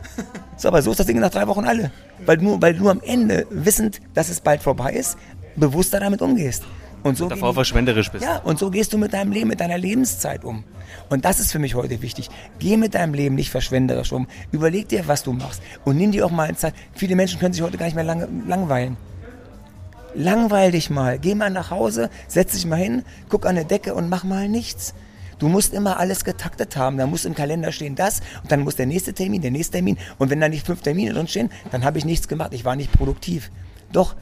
[0.56, 1.90] So, aber so ist das Ding nach drei Wochen alle.
[2.24, 5.18] Weil du, weil du am Ende, wissend, dass es bald vorbei ist,
[5.56, 6.62] bewusster damit umgehst.
[7.02, 8.24] Und so davor verschwenderisch bist.
[8.24, 10.64] Ja, und so gehst du mit deinem Leben, mit deiner Lebenszeit um.
[11.10, 12.30] Und das ist für mich heute wichtig.
[12.58, 14.26] Geh mit deinem Leben nicht verschwenderisch um.
[14.52, 15.60] Überleg dir, was du machst.
[15.84, 16.72] Und nimm dir auch mal Zeit.
[16.94, 18.96] Viele Menschen können sich heute gar nicht mehr lang, langweilen.
[20.14, 21.18] Langweil dich mal.
[21.18, 24.48] Geh mal nach Hause, setz dich mal hin, guck an der Decke und mach mal
[24.48, 24.94] nichts.
[25.38, 26.96] Du musst immer alles getaktet haben.
[26.96, 29.98] Da muss im Kalender stehen das und dann muss der nächste Termin, der nächste Termin.
[30.18, 32.52] Und wenn da nicht fünf Termine drin stehen, dann habe ich nichts gemacht.
[32.52, 33.50] Ich war nicht produktiv.
[33.92, 34.14] Doch,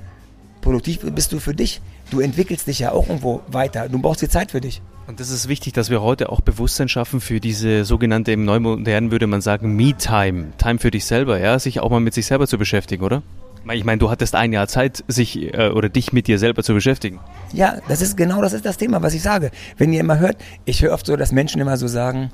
[0.61, 1.81] produktiv bist du für dich.
[2.11, 3.89] Du entwickelst dich ja auch irgendwo weiter.
[3.89, 4.83] Du brauchst die Zeit für dich.
[5.07, 9.11] Und das ist wichtig, dass wir heute auch Bewusstsein schaffen für diese sogenannte, im Neumodernen
[9.11, 10.53] würde man sagen, Me-Time.
[10.59, 13.23] Time für dich selber, ja, sich auch mal mit sich selber zu beschäftigen, oder?
[13.71, 16.75] Ich meine, du hattest ein Jahr Zeit, sich äh, oder dich mit dir selber zu
[16.75, 17.21] beschäftigen.
[17.53, 19.51] Ja, das ist genau das ist das Thema, was ich sage.
[19.79, 22.31] Wenn ihr immer hört, ich höre oft so, dass Menschen immer so sagen,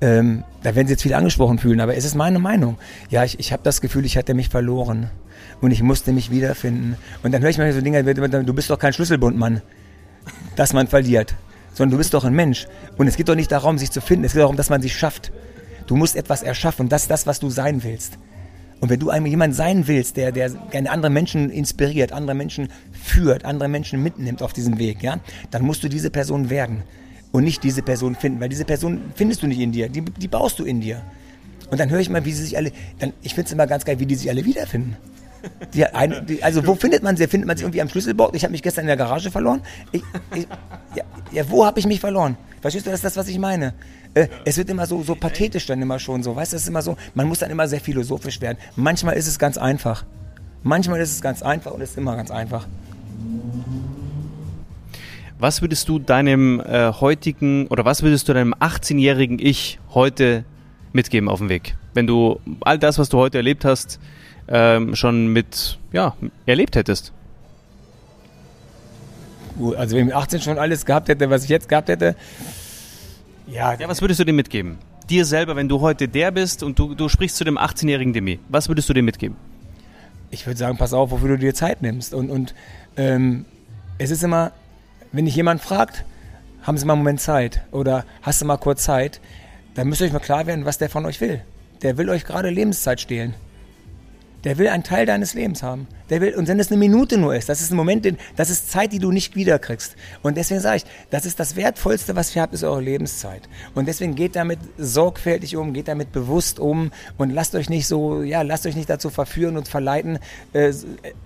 [0.00, 2.78] ähm, da werden sie jetzt viel angesprochen fühlen, aber es ist meine Meinung.
[3.10, 5.10] Ja, ich, ich habe das Gefühl, ich hatte mich verloren
[5.60, 6.96] und ich musste mich wiederfinden.
[7.22, 9.60] Und dann höre ich manchmal so Dinge, du bist doch kein Schlüsselbundmann,
[10.56, 11.34] dass man verliert,
[11.74, 12.66] sondern du bist doch ein Mensch.
[12.96, 14.96] Und es geht doch nicht darum, sich zu finden, es geht darum, dass man sich
[14.96, 15.32] schafft.
[15.86, 18.18] Du musst etwas erschaffen das ist das, was du sein willst.
[18.80, 22.68] Und wenn du einmal jemand sein willst, der, der gerne andere Menschen inspiriert, andere Menschen
[22.92, 25.18] führt, andere Menschen mitnimmt auf diesem Weg, ja,
[25.50, 26.84] dann musst du diese Person werden
[27.32, 30.28] und nicht diese Person finden, weil diese Person findest du nicht in dir, die, die
[30.28, 31.02] baust du in dir.
[31.70, 33.84] Und dann höre ich mal, wie sie sich alle, dann, ich finde es immer ganz
[33.84, 34.96] geil, wie die sich alle wiederfinden.
[35.74, 37.26] Die, eine, die, also wo findet man sie?
[37.26, 38.34] Findet man sie irgendwie am Schlüsselbord?
[38.34, 39.60] Ich habe mich gestern in der Garage verloren.
[39.92, 40.02] Ich,
[40.34, 40.46] ich,
[40.94, 42.36] ja, ja, wo habe ich mich verloren?
[42.60, 43.74] Verstehst du, das ist das, was ich meine?
[44.14, 46.34] Äh, es wird immer so, so pathetisch dann immer schon so.
[46.34, 48.58] Weißt du, es ist immer so, man muss dann immer sehr philosophisch werden.
[48.76, 50.04] Manchmal ist es ganz einfach.
[50.62, 52.66] Manchmal ist es ganz einfach und es ist immer ganz einfach.
[55.38, 60.44] Was würdest du deinem äh, heutigen oder was würdest du deinem 18-jährigen Ich heute
[60.92, 61.76] mitgeben auf dem Weg?
[61.94, 64.00] Wenn du all das, was du heute erlebt hast,
[64.48, 66.14] ähm, schon mit ja,
[66.46, 67.12] erlebt hättest?
[69.76, 72.14] Also wenn ich mit 18 schon alles gehabt hätte, was ich jetzt gehabt hätte,
[73.50, 73.74] ja.
[73.74, 74.78] Ja, was würdest du dem mitgeben?
[75.08, 78.38] Dir selber, wenn du heute der bist und du, du sprichst zu dem 18-jährigen Demi,
[78.48, 79.36] was würdest du dem mitgeben?
[80.30, 82.12] Ich würde sagen, pass auf, wofür du dir Zeit nimmst.
[82.12, 82.54] Und, und
[82.96, 83.46] ähm,
[83.96, 84.52] es ist immer,
[85.12, 86.04] wenn dich jemand fragt,
[86.62, 89.20] haben Sie mal einen Moment Zeit oder hast du mal kurz Zeit,
[89.74, 91.40] dann müsst ihr euch mal klar werden, was der von euch will.
[91.80, 93.34] Der will euch gerade Lebenszeit stehlen.
[94.44, 95.88] Der will einen Teil deines Lebens haben.
[96.10, 98.70] Der will, und wenn es eine Minute nur ist, das ist ein Moment, das ist
[98.70, 99.96] Zeit, die du nicht wiederkriegst.
[100.22, 103.42] Und deswegen sage ich, das ist das Wertvollste, was ihr habt, ist eure Lebenszeit.
[103.74, 108.22] Und deswegen geht damit sorgfältig um, geht damit bewusst um und lasst euch nicht so,
[108.22, 110.18] ja, lasst euch nicht dazu verführen und verleiten,
[110.52, 110.72] äh,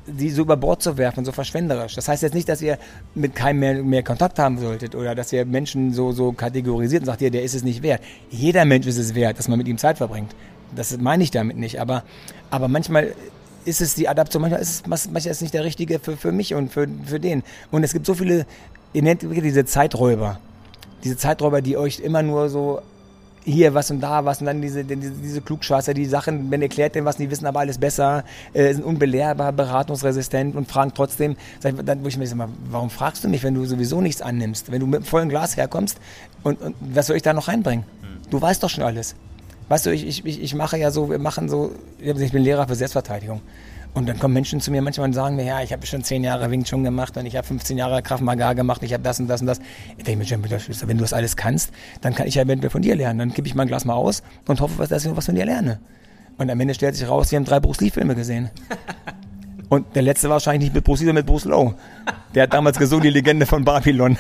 [0.06, 1.94] die so über Bord zu werfen, so verschwenderisch.
[1.94, 2.78] Das heißt jetzt nicht, dass ihr
[3.14, 7.06] mit keinem mehr, mehr Kontakt haben solltet oder dass ihr Menschen so, so kategorisiert und
[7.06, 8.02] sagt, ihr, der ist es nicht wert.
[8.30, 10.34] Jeder Mensch ist es wert, dass man mit ihm Zeit verbringt.
[10.74, 11.80] Das meine ich damit nicht.
[11.80, 12.04] Aber,
[12.50, 13.14] aber manchmal
[13.64, 16.32] ist es die Adaption, manchmal ist es, manchmal ist es nicht der richtige für, für
[16.32, 17.42] mich und für, für den.
[17.70, 18.46] Und es gibt so viele,
[18.92, 20.38] ihr nennt diese Zeiträuber.
[21.04, 22.80] Diese Zeiträuber, die euch immer nur so
[23.44, 26.94] hier was und da was und dann diese, diese, diese Klugscheißer, die Sachen, wenn erklärt
[26.94, 31.74] denen was, die wissen aber alles besser, äh, sind unbelehrbar, beratungsresistent und fragen trotzdem, sag
[31.74, 34.70] ich, dann, wo ich mir sage, warum fragst du mich, wenn du sowieso nichts annimmst,
[34.70, 35.98] wenn du mit einem vollen Glas herkommst
[36.42, 37.84] und, und was soll ich da noch reinbringen?
[38.02, 38.30] Hm.
[38.30, 39.16] Du weißt doch schon alles.
[39.68, 42.74] Weißt du, ich, ich, ich mache ja so, wir machen so, ich bin Lehrer für
[42.74, 43.40] Selbstverteidigung.
[43.94, 46.24] Und dann kommen Menschen zu mir manchmal und sagen mir, ja, ich habe schon zehn
[46.24, 49.20] Jahre Wing Chun gemacht und ich habe 15 Jahre Kraft Maga gemacht, ich habe das
[49.20, 49.60] und das und das.
[49.98, 50.42] Ich denke mir,
[50.86, 53.18] wenn du das alles kannst, dann kann ich ja eventuell von dir lernen.
[53.18, 55.78] Dann gebe ich mein Glas mal aus und hoffe, dass ich was von dir lerne.
[56.38, 58.50] Und am Ende stellt sich raus, sie haben drei Bruce Lee-Filme gesehen.
[59.68, 61.74] Und der letzte wahrscheinlich nicht mit Bruce Lee, sondern mit Bruce Lowe.
[62.34, 64.18] Der hat damals gesungen, die Legende von Babylon.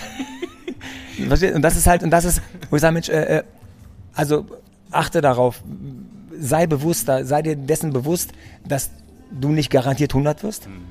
[1.18, 3.42] Und das ist halt, und das ist, wo ich sage, Mensch, äh, äh,
[4.14, 4.46] also
[4.92, 5.62] achte darauf,
[6.38, 8.32] sei bewusster, sei dir dessen bewusst,
[8.66, 8.90] dass
[9.30, 10.68] du nicht garantiert 100 wirst.
[10.68, 10.82] Mhm.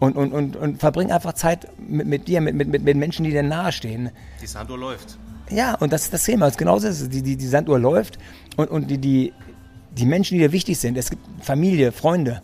[0.00, 3.30] Und, und, und, und verbring einfach Zeit mit, mit dir, mit, mit, mit Menschen, die
[3.30, 4.10] dir nahestehen.
[4.42, 5.18] Die Sanduhr läuft.
[5.50, 6.50] Ja, und das ist das Thema.
[6.50, 7.08] Genauso ist es.
[7.08, 8.18] Die, die, die Sanduhr läuft
[8.56, 9.32] und, und die, die,
[9.92, 10.96] die Menschen, die dir wichtig sind.
[10.96, 12.42] Es gibt Familie, Freunde.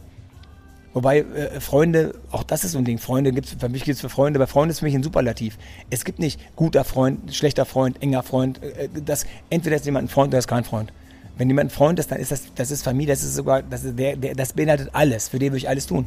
[0.92, 2.98] Wobei äh, Freunde, auch das ist so ein Ding.
[2.98, 5.02] Freunde gibt es, für mich gibt es für Freunde, bei Freunde ist für mich ein
[5.02, 5.56] Superlativ.
[5.88, 8.60] Es gibt nicht guter Freund, schlechter Freund, enger Freund.
[8.62, 10.92] Äh, das, entweder ist jemand ein Freund oder ist kein Freund.
[11.38, 13.84] Wenn jemand ein Freund ist, dann ist das, das ist Familie, das ist sogar, das,
[13.84, 15.28] ist der, der, das beinhaltet alles.
[15.28, 16.06] Für den würde ich alles tun.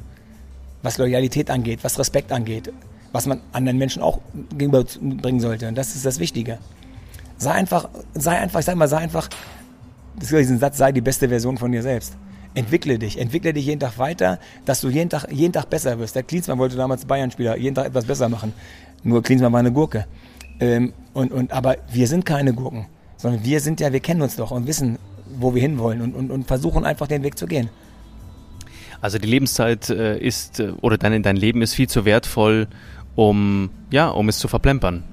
[0.82, 2.72] Was Loyalität angeht, was Respekt angeht,
[3.14, 4.20] was man anderen Menschen auch
[4.58, 5.70] gegenüberbringen sollte.
[5.70, 6.58] Und das ist das Wichtige.
[7.38, 9.30] Sei einfach, sei einfach, ich sag mal, sei einfach,
[10.18, 12.16] das ist diesen Satz, sei die beste Version von dir selbst.
[12.56, 16.16] Entwickle dich, entwickle dich jeden Tag weiter, dass du jeden Tag, jeden Tag besser wirst.
[16.16, 18.54] Der Klinsmann wollte damals Bayern-Spieler jeden Tag etwas besser machen.
[19.04, 20.06] Nur Klinsmann war eine Gurke.
[20.60, 22.86] Ähm, und, und, aber wir sind keine Gurken,
[23.18, 25.00] sondern wir sind ja, wir kennen uns doch und wissen,
[25.40, 27.70] wo wir hinwollen und, und, und versuchen einfach den Weg zu gehen.
[29.02, 32.68] Also die Lebenszeit äh, ist, äh, oder dein, dein Leben ist viel zu wertvoll,
[33.16, 35.04] um, ja, um es zu verplempern.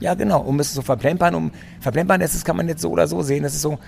[0.00, 1.34] Ja, genau, um es zu verplempern.
[1.34, 3.42] Um, verplempern, das ist, kann man jetzt so oder so sehen.
[3.42, 3.78] Das ist so,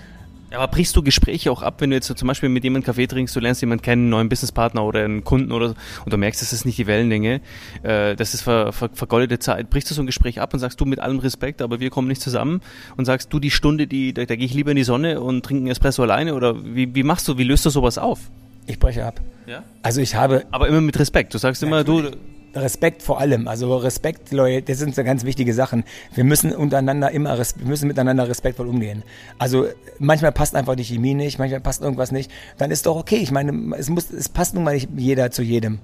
[0.51, 3.07] aber brichst du Gespräche auch ab, wenn du jetzt so zum Beispiel mit jemandem Kaffee
[3.07, 6.41] trinkst, du lernst jemanden kennen, einen neuen Businesspartner oder einen Kunden oder und du merkst,
[6.41, 7.41] das ist nicht die Wellenlänge,
[7.83, 9.69] äh, das ist ver, ver, vergoldete Zeit.
[9.69, 12.07] Brichst du so ein Gespräch ab und sagst du mit allem Respekt, aber wir kommen
[12.07, 12.61] nicht zusammen
[12.95, 15.43] und sagst du die Stunde, die da, da gehe ich lieber in die Sonne und
[15.43, 18.19] trinke einen Espresso alleine oder wie, wie machst du, wie löst du sowas auf?
[18.67, 19.21] Ich breche ab.
[19.45, 19.63] Ja?
[19.81, 20.45] Also ich habe.
[20.51, 21.33] Aber immer mit Respekt.
[21.33, 22.11] Du sagst immer, du
[22.55, 23.47] Respekt vor allem.
[23.47, 25.83] Also Respekt, Leute, das sind ganz wichtige Sachen.
[26.13, 29.03] Wir müssen untereinander immer, wir müssen miteinander respektvoll umgehen.
[29.37, 29.67] Also
[29.99, 32.31] manchmal passt einfach die Chemie nicht, manchmal passt irgendwas nicht.
[32.57, 33.17] Dann ist doch okay.
[33.17, 35.79] Ich meine, es muss, es passt nun mal nicht jeder zu jedem.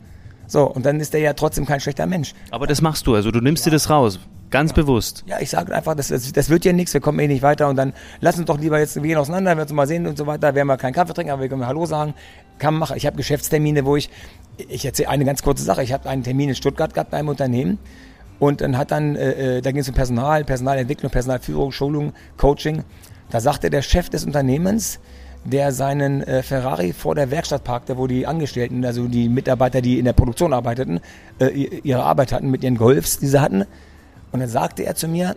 [0.47, 2.33] So, und dann ist der ja trotzdem kein schlechter Mensch.
[2.51, 3.69] Aber das machst du, also du nimmst ja.
[3.69, 4.19] dir das raus.
[4.49, 4.75] Ganz ja.
[4.75, 5.23] bewusst.
[5.25, 7.69] Ja, ich sage einfach, das, das, das, wird ja nichts, wir kommen eh nicht weiter
[7.69, 10.15] und dann lass uns doch lieber jetzt, wir gehen auseinander, wir uns mal sehen und
[10.15, 12.13] so weiter, werden wir keinen Kaffee trinken, aber wir können Hallo sagen.
[12.59, 12.97] Kann man machen.
[12.97, 14.11] Ich habe Geschäftstermine, wo ich
[14.57, 15.83] ich erzähle eine ganz kurze Sache.
[15.83, 17.79] Ich habe einen Termin in Stuttgart gehabt bei einem Unternehmen
[18.39, 22.83] und dann hat dann, äh, äh da ging es um Personal, Personalentwicklung, Personalführung, Schulung, Coaching.
[23.29, 24.99] Da sagte der Chef des Unternehmens,
[25.45, 29.99] der seinen äh, Ferrari vor der Werkstatt parkte, wo die Angestellten, also die Mitarbeiter, die
[29.99, 31.01] in der Produktion arbeiteten,
[31.39, 33.65] äh, ihre Arbeit hatten mit ihren Golfs, die sie hatten.
[34.31, 35.35] Und dann sagte er zu mir,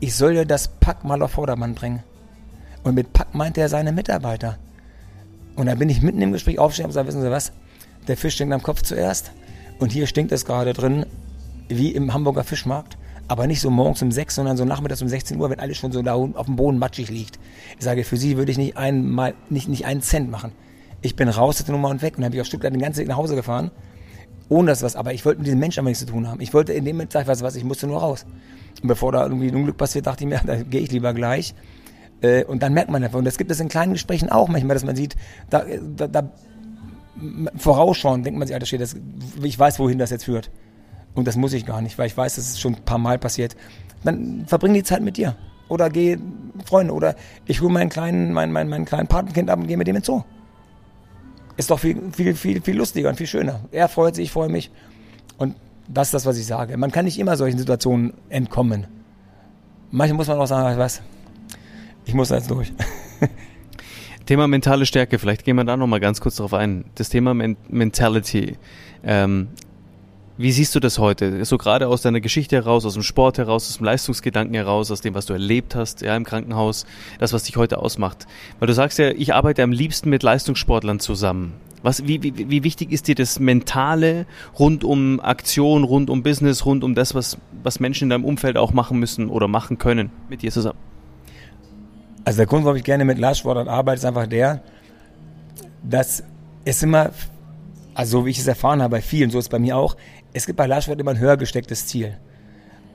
[0.00, 2.02] ich soll dir das Pack mal auf Vordermann bringen.
[2.82, 4.58] Und mit Pack meinte er seine Mitarbeiter.
[5.56, 7.52] Und da bin ich mitten im Gespräch aufstehen und gesagt, wissen Sie was,
[8.08, 9.32] der Fisch stinkt am Kopf zuerst.
[9.78, 11.06] Und hier stinkt es gerade drin,
[11.68, 12.96] wie im Hamburger Fischmarkt.
[13.32, 15.90] Aber nicht so morgens um 6, sondern so nachmittags um 16 Uhr, wenn alles schon
[15.90, 17.38] so da auf dem Boden matschig liegt.
[17.78, 20.52] Ich sage, für Sie würde ich nicht, einmal, nicht, nicht einen Cent machen.
[21.00, 22.18] Ich bin raus, hatte Nummer und weg.
[22.18, 23.70] Und habe ich aus Stuttgart den ganzen Weg nach Hause gefahren.
[24.50, 24.96] Ohne das was.
[24.96, 26.42] Aber ich wollte mit diesem Menschen aber nichts zu tun haben.
[26.42, 28.26] Ich wollte in dem Moment, ich was, was, ich musste nur raus.
[28.82, 31.54] Und bevor da irgendwie ein Unglück passiert, dachte ich mir, da gehe ich lieber gleich.
[32.20, 33.18] Äh, und dann merkt man einfach.
[33.18, 35.16] Und das gibt es in kleinen Gesprächen auch manchmal, dass man sieht,
[35.48, 35.64] da,
[35.96, 36.32] da, da
[37.56, 38.94] vorausschauen, denkt man sich, Alter, steht das,
[39.42, 40.50] ich weiß, wohin das jetzt führt.
[41.14, 43.18] Und das muss ich gar nicht, weil ich weiß, dass es schon ein paar Mal
[43.18, 43.56] passiert.
[44.04, 45.36] Dann verbring die Zeit mit dir.
[45.68, 46.18] Oder geh
[46.64, 46.92] Freunde.
[46.92, 49.96] Oder ich hole meinen kleinen, mein, mein, mein kleinen Patenkind ab und gehe mit dem
[49.96, 50.22] ins Zoo.
[51.56, 53.60] Ist doch viel, viel, viel, viel lustiger und viel schöner.
[53.70, 54.70] Er freut sich, ich freue mich.
[55.36, 55.54] Und
[55.88, 56.76] das ist das, was ich sage.
[56.76, 58.86] Man kann nicht immer solchen Situationen entkommen.
[59.90, 61.02] Manchmal muss man auch sagen, was,
[62.06, 62.72] ich muss da jetzt durch.
[64.26, 66.84] Thema mentale Stärke, vielleicht gehen wir da nochmal ganz kurz drauf ein.
[66.94, 68.56] Das Thema Men Mentality.
[69.04, 69.48] Ähm,
[70.38, 71.44] wie siehst du das heute?
[71.44, 75.00] So gerade aus deiner Geschichte heraus, aus dem Sport heraus, aus dem Leistungsgedanken heraus, aus
[75.00, 76.86] dem, was du erlebt hast, ja, im Krankenhaus,
[77.18, 78.26] das, was dich heute ausmacht.
[78.58, 81.52] Weil du sagst ja, ich arbeite am liebsten mit Leistungssportlern zusammen.
[81.82, 84.26] Was, wie, wie, wie wichtig ist dir das Mentale
[84.58, 88.56] rund um Aktion, rund um Business, rund um das, was, was Menschen in deinem Umfeld
[88.56, 90.78] auch machen müssen oder machen können mit dir zusammen?
[92.24, 94.62] Also der Grund, warum ich gerne mit Leistungssportlern arbeite, ist einfach der,
[95.82, 96.22] dass
[96.64, 97.10] es immer,
[97.94, 99.96] also so wie ich es erfahren habe bei vielen, so ist es bei mir auch,
[100.32, 102.16] es gibt bei Leistungssport immer ein höher gestecktes Ziel.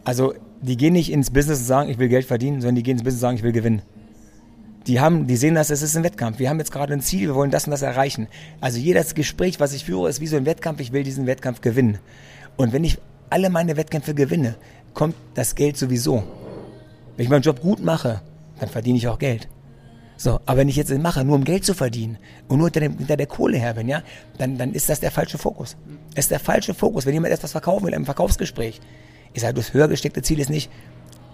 [0.03, 2.93] Also die gehen nicht ins Business und sagen, ich will Geld verdienen, sondern die gehen
[2.93, 3.81] ins Business und sagen, ich will gewinnen.
[4.87, 6.39] Die haben, die sehen das, es ist ein Wettkampf.
[6.39, 8.27] Wir haben jetzt gerade ein Ziel, wir wollen das und das erreichen.
[8.61, 10.79] Also jedes Gespräch, was ich führe, ist wie so ein Wettkampf.
[10.79, 11.99] Ich will diesen Wettkampf gewinnen.
[12.55, 12.97] Und wenn ich
[13.29, 14.55] alle meine Wettkämpfe gewinne,
[14.93, 16.23] kommt das Geld sowieso.
[17.17, 18.21] Wenn ich meinen Job gut mache,
[18.59, 19.49] dann verdiene ich auch Geld.
[20.17, 22.97] So, aber wenn ich jetzt mache, nur um Geld zu verdienen und nur hinter, dem,
[22.97, 24.01] hinter der Kohle her bin, ja,
[24.39, 25.77] dann, dann ist das der falsche Fokus.
[26.15, 27.05] Es ist der falsche Fokus.
[27.05, 28.81] Wenn jemand etwas verkaufen will, im Verkaufsgespräch,
[29.33, 30.71] ich sage, das höher gesteckte Ziel ist nicht,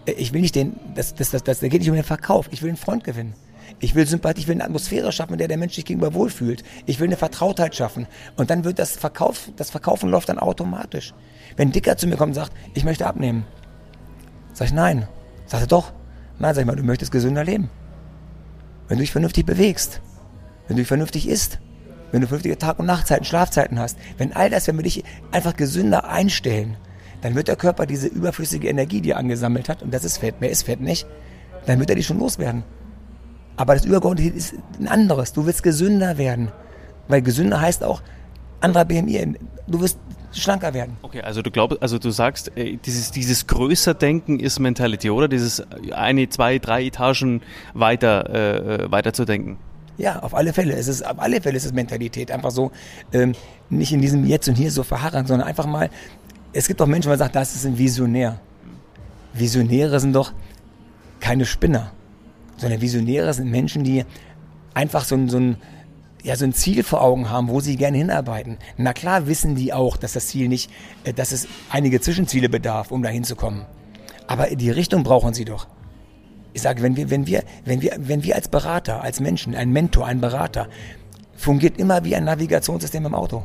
[0.06, 2.62] äh, ich will nicht den, das, das, das, das geht nicht um den Verkauf, ich
[2.62, 3.34] will einen Freund gewinnen.
[3.80, 6.64] Ich will Sympathie, ich will eine Atmosphäre schaffen, in der der Mensch sich gegenüber wohlfühlt.
[6.86, 8.08] Ich will eine Vertrautheit schaffen.
[8.36, 11.14] Und dann wird das Verkauf, das Verkaufen läuft dann automatisch.
[11.56, 13.46] Wenn Dicker zu mir kommt und sagt, ich möchte abnehmen,
[14.54, 15.08] sag ich nein.
[15.48, 15.94] Sagt er doch.
[16.40, 17.70] Nein, sag ich mal, du möchtest gesünder leben.
[18.88, 20.02] Wenn du dich vernünftig bewegst,
[20.68, 21.60] wenn du dich vernünftig isst,
[22.12, 25.56] wenn du vernünftige Tag- und Nachtzeiten, Schlafzeiten hast, wenn all das, wenn wir dich einfach
[25.56, 26.78] gesünder einstellen,
[27.22, 30.42] dann wird der Körper diese überflüssige Energie, die er angesammelt hat, und das ist Fett,
[30.42, 31.08] mehr ist Fett nicht,
[31.66, 32.64] dann wird er die schon loswerden.
[33.56, 35.34] Aber das Übergeordnete ist ein anderes.
[35.34, 36.52] Du willst gesünder werden.
[37.08, 38.02] Weil gesünder heißt auch
[38.64, 39.36] anderer BMI.
[39.68, 39.98] Du wirst
[40.32, 40.98] schlanker werden.
[41.02, 45.28] Okay, also du glaubst, also du sagst, äh, dieses, dieses größer Denken ist Mentality, oder?
[45.28, 47.42] Dieses eine, zwei, drei Etagen
[47.74, 48.30] weiter,
[48.84, 49.58] äh, weiter zu denken.
[49.98, 50.74] Ja, auf alle Fälle.
[50.74, 52.32] Es ist, auf alle Fälle ist es Mentalität.
[52.32, 52.72] Einfach so,
[53.12, 53.34] ähm,
[53.70, 55.90] nicht in diesem Jetzt und Hier so verharren, sondern einfach mal,
[56.52, 58.40] es gibt auch Menschen, die sagen, das ist ein Visionär.
[59.34, 60.34] Visionäre sind doch
[61.20, 61.92] keine Spinner,
[62.58, 64.04] sondern Visionäre sind Menschen, die
[64.74, 65.58] einfach so ein, so ein
[66.24, 68.58] ja, so ein Ziel vor Augen haben, wo sie gerne hinarbeiten.
[68.78, 70.72] Na klar wissen die auch, dass das Ziel nicht,
[71.04, 73.66] äh, dass es einige Zwischenziele bedarf, um da hinzukommen.
[74.26, 75.68] Aber die Richtung brauchen sie doch.
[76.54, 79.72] Ich sage, wenn wir, wenn wir, wenn wir, wenn wir als Berater, als Menschen, ein
[79.72, 80.70] Mentor, ein Berater,
[81.36, 83.44] fungiert immer wie ein Navigationssystem im Auto.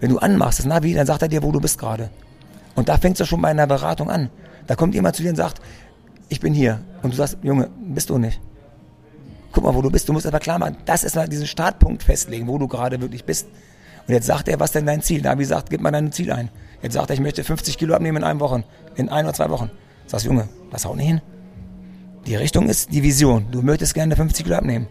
[0.00, 2.10] Wenn du anmachst, das Navi, dann sagt er dir, wo du bist gerade.
[2.74, 4.30] Und da fängst du schon bei einer Beratung an.
[4.66, 5.60] Da kommt jemand zu dir und sagt,
[6.28, 6.80] ich bin hier.
[7.02, 8.40] Und du sagst, Junge, bist du nicht
[9.52, 10.08] guck mal, wo du bist.
[10.08, 13.24] Du musst aber klar machen, das ist mal diesen Startpunkt festlegen, wo du gerade wirklich
[13.24, 13.46] bist.
[14.06, 15.22] Und jetzt sagt er, was denn dein Ziel?
[15.22, 16.48] Navi sagt, gib mal dein Ziel ein.
[16.82, 18.64] Jetzt sagt er, ich möchte 50 Kilo abnehmen in einer Woche,
[18.96, 19.70] in ein oder zwei Wochen.
[20.06, 21.20] Sagst Junge, das haut nicht hin.
[22.26, 23.46] Die Richtung ist die Vision.
[23.50, 24.88] Du möchtest gerne 50 Kilo abnehmen.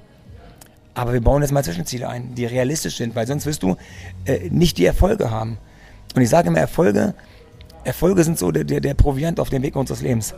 [0.94, 3.78] Aber wir bauen jetzt mal Zwischenziele ein, die realistisch sind, weil sonst wirst du
[4.26, 5.58] äh, nicht die Erfolge haben.
[6.16, 7.14] Und ich sage immer, Erfolge,
[7.84, 10.34] Erfolge sind so der, der, der Proviant auf dem Weg unseres Lebens.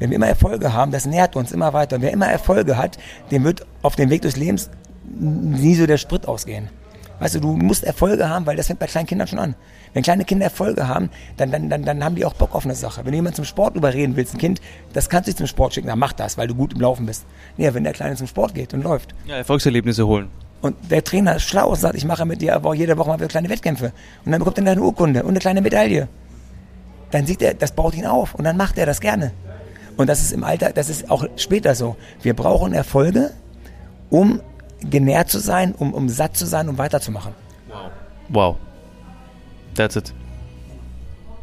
[0.00, 1.96] Wenn wir immer Erfolge haben, das nährt uns immer weiter.
[1.96, 2.98] Und wer immer Erfolge hat,
[3.30, 4.70] dem wird auf dem Weg des Lebens
[5.18, 6.68] nie so der Sprit ausgehen.
[7.20, 9.54] Weißt du, du musst Erfolge haben, weil das fängt bei kleinen Kindern schon an.
[9.92, 12.74] Wenn kleine Kinder Erfolge haben, dann, dann, dann, dann haben die auch Bock auf eine
[12.74, 13.04] Sache.
[13.04, 14.62] Wenn du jemanden zum Sport überreden willst, ein Kind,
[14.94, 17.04] das kannst du nicht zum Sport schicken, dann mach das, weil du gut im Laufen
[17.04, 17.26] bist.
[17.58, 19.14] Nee, wenn der Kleine zum Sport geht und läuft.
[19.26, 20.30] Ja, Erfolgserlebnisse holen.
[20.62, 23.18] Und der Trainer ist schlau und sagt, ich mache mit dir aber jede Woche mal
[23.18, 23.92] wieder kleine Wettkämpfe.
[24.24, 26.08] Und dann bekommt er eine Urkunde und eine kleine Medaille.
[27.10, 29.32] Dann sieht er, das baut ihn auf und dann macht er das gerne.
[30.00, 31.94] Und das ist im Alter, das ist auch später so.
[32.22, 33.32] Wir brauchen Erfolge,
[34.08, 34.40] um
[34.80, 37.34] genährt zu sein, um, um satt zu sein, um weiterzumachen.
[37.68, 37.90] Wow.
[38.30, 38.56] Wow.
[39.74, 40.14] That's it.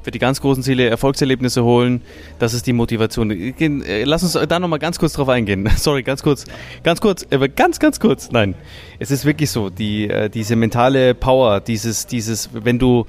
[0.01, 2.01] Für die ganz großen Ziele Erfolgserlebnisse holen,
[2.39, 3.29] das ist die Motivation.
[3.29, 5.69] Äh, lass uns da nochmal ganz kurz drauf eingehen.
[5.77, 6.45] Sorry, ganz kurz.
[6.81, 8.31] Ganz kurz, aber ganz, ganz kurz.
[8.31, 8.55] Nein.
[8.97, 13.05] Es ist wirklich so, die, äh, diese mentale Power, dieses, dieses, wenn du,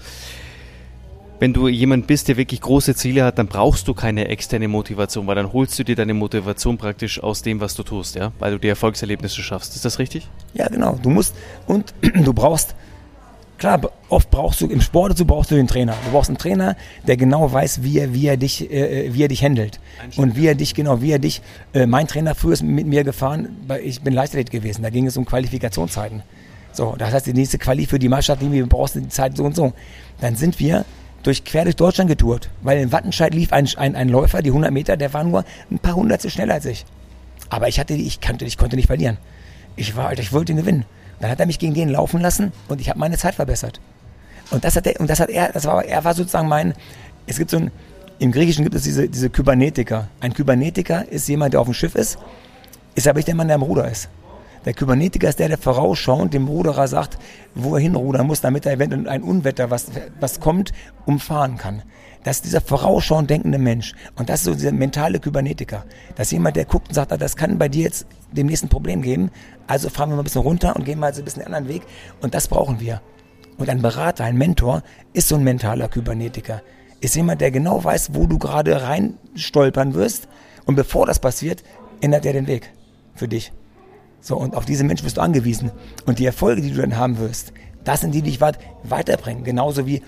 [1.41, 5.27] wenn du jemand bist, der wirklich große Ziele hat, dann brauchst du keine externe Motivation,
[5.27, 8.53] weil dann holst du dir deine Motivation praktisch aus dem, was du tust, ja, weil
[8.53, 9.77] du die Erfolgserlebnisse schaffst.
[9.77, 10.29] Ist das richtig?
[10.55, 10.99] Ja, genau.
[11.01, 11.35] Du musst
[11.67, 12.75] und du brauchst
[13.59, 15.95] klar, oft brauchst du im Sport dazu brauchst du den Trainer.
[16.05, 19.29] Du brauchst einen Trainer, der genau weiß, wie er, wie er dich, äh, wie er
[19.29, 19.81] dich handelt
[20.17, 21.43] und wie er dich genau, wie er dich.
[21.73, 24.83] Äh, mein Trainer früher ist mit mir gefahren, weil ich bin Leichtathlet gewesen.
[24.83, 26.23] Da ging es um Qualifikationszeiten.
[26.73, 29.45] So, das heißt, die nächste Quali für die Mannschaft, die wir brauchst die Zeit so
[29.45, 29.73] und so.
[30.21, 30.85] Dann sind wir
[31.23, 32.51] durch quer durch Deutschland getourt.
[32.63, 35.79] Weil in Wattenscheid lief ein, ein, ein Läufer, die 100 Meter, der war nur ein
[35.79, 36.85] paar Hundertstel schneller als ich.
[37.51, 39.19] Aber ich hatte, ich kannte, ich konnte nicht verlieren.
[39.77, 40.85] Ich war, Alter, ich wollte ihn gewinnen.
[41.21, 43.81] Dann hat er mich gegen den laufen lassen und ich habe meine Zeit verbessert.
[44.51, 46.75] Und das hat er, und das hat er, das war, er war sozusagen mein,
[47.27, 47.71] es gibt so ein,
[48.19, 50.09] im Griechischen gibt es diese, diese Kybernetiker.
[50.21, 52.19] Ein Kybernetiker ist jemand, der auf dem Schiff ist,
[52.95, 54.09] ist aber nicht der Mann, der am Ruder ist.
[54.69, 57.17] Der Kybernetiker ist der, der vorausschauend dem Ruderer sagt,
[57.55, 59.87] wo er hinrudern muss, damit er eventuell ein Unwetter, was,
[60.21, 60.75] was kommt,
[61.07, 61.83] umfahren kann.
[62.23, 63.95] Das ist dieser vorausschauend denkende Mensch.
[64.17, 65.87] Und das ist so dieser mentale Kybernetiker.
[66.17, 68.69] Das ist jemand, der guckt und sagt, ah, das kann bei dir jetzt dem nächsten
[68.69, 69.31] Problem geben.
[69.67, 71.75] Also fahren wir mal ein bisschen runter und gehen mal so ein bisschen den anderen
[71.75, 71.85] Weg.
[72.21, 73.01] Und das brauchen wir.
[73.57, 74.83] Und ein Berater, ein Mentor
[75.15, 76.61] ist so ein mentaler Kybernetiker.
[77.01, 80.29] Ist jemand, der genau weiß, wo du gerade reinstolpern wirst.
[80.67, 81.63] Und bevor das passiert,
[82.03, 82.71] ändert er den Weg
[83.15, 83.51] für dich.
[84.21, 85.71] So, und auf diese Menschen bist du angewiesen.
[86.07, 87.53] Und die Erfolge, die du dann haben wirst,
[87.85, 89.45] das sind die, die dich weiterbringen.
[89.45, 90.03] Genauso wie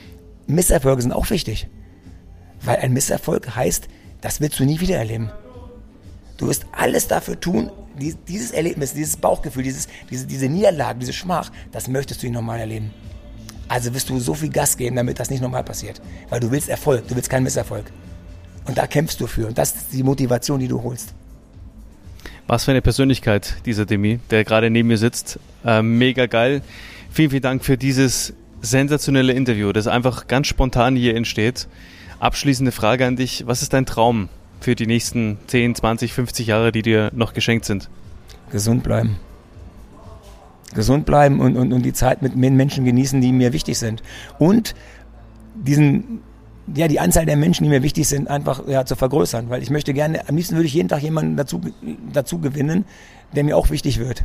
[0.46, 1.68] Misserfolge sind auch wichtig.
[2.62, 3.88] Weil ein Misserfolg heißt,
[4.20, 5.30] das willst du nie wieder erleben.
[6.36, 11.50] Du wirst alles dafür tun, dieses Erlebnis, dieses Bauchgefühl, dieses, diese, diese Niederlage, diese Schmach,
[11.70, 12.90] das möchtest du nicht nochmal erleben.
[13.68, 16.00] Also wirst du so viel Gas geben, damit das nicht nochmal passiert.
[16.28, 17.84] Weil du willst Erfolg, du willst keinen Misserfolg.
[18.66, 19.46] Und da kämpfst du für.
[19.46, 21.14] Und das ist die Motivation, die du holst.
[22.50, 25.38] Was für eine Persönlichkeit, dieser Demi, der gerade neben mir sitzt.
[25.64, 26.62] Äh, mega geil.
[27.12, 31.68] Vielen, vielen Dank für dieses sensationelle Interview, das einfach ganz spontan hier entsteht.
[32.18, 33.46] Abschließende Frage an dich.
[33.46, 34.28] Was ist dein Traum
[34.60, 37.88] für die nächsten 10, 20, 50 Jahre, die dir noch geschenkt sind?
[38.50, 39.14] Gesund bleiben.
[40.74, 44.02] Gesund bleiben und, und, und die Zeit mit Menschen genießen, die mir wichtig sind.
[44.40, 44.74] Und
[45.54, 46.20] diesen
[46.74, 49.50] ja, die Anzahl der Menschen, die mir wichtig sind, einfach ja, zu vergrößern.
[49.50, 51.60] Weil ich möchte gerne, am liebsten würde ich jeden Tag jemanden dazu,
[52.12, 52.84] dazu gewinnen,
[53.34, 54.24] der mir auch wichtig wird.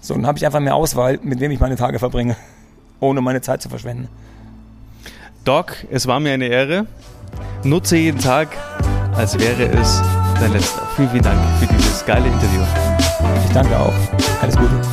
[0.00, 2.36] So, dann habe ich einfach mehr Auswahl, mit wem ich meine Tage verbringe,
[3.00, 4.08] ohne meine Zeit zu verschwenden.
[5.44, 6.86] Doc, es war mir eine Ehre.
[7.64, 8.48] Nutze jeden Tag,
[9.14, 10.02] als wäre es
[10.40, 10.82] dein letzter.
[10.96, 12.62] Vielen, vielen Dank für dieses geile Interview.
[13.46, 13.94] Ich danke auch.
[14.42, 14.83] Alles Gute.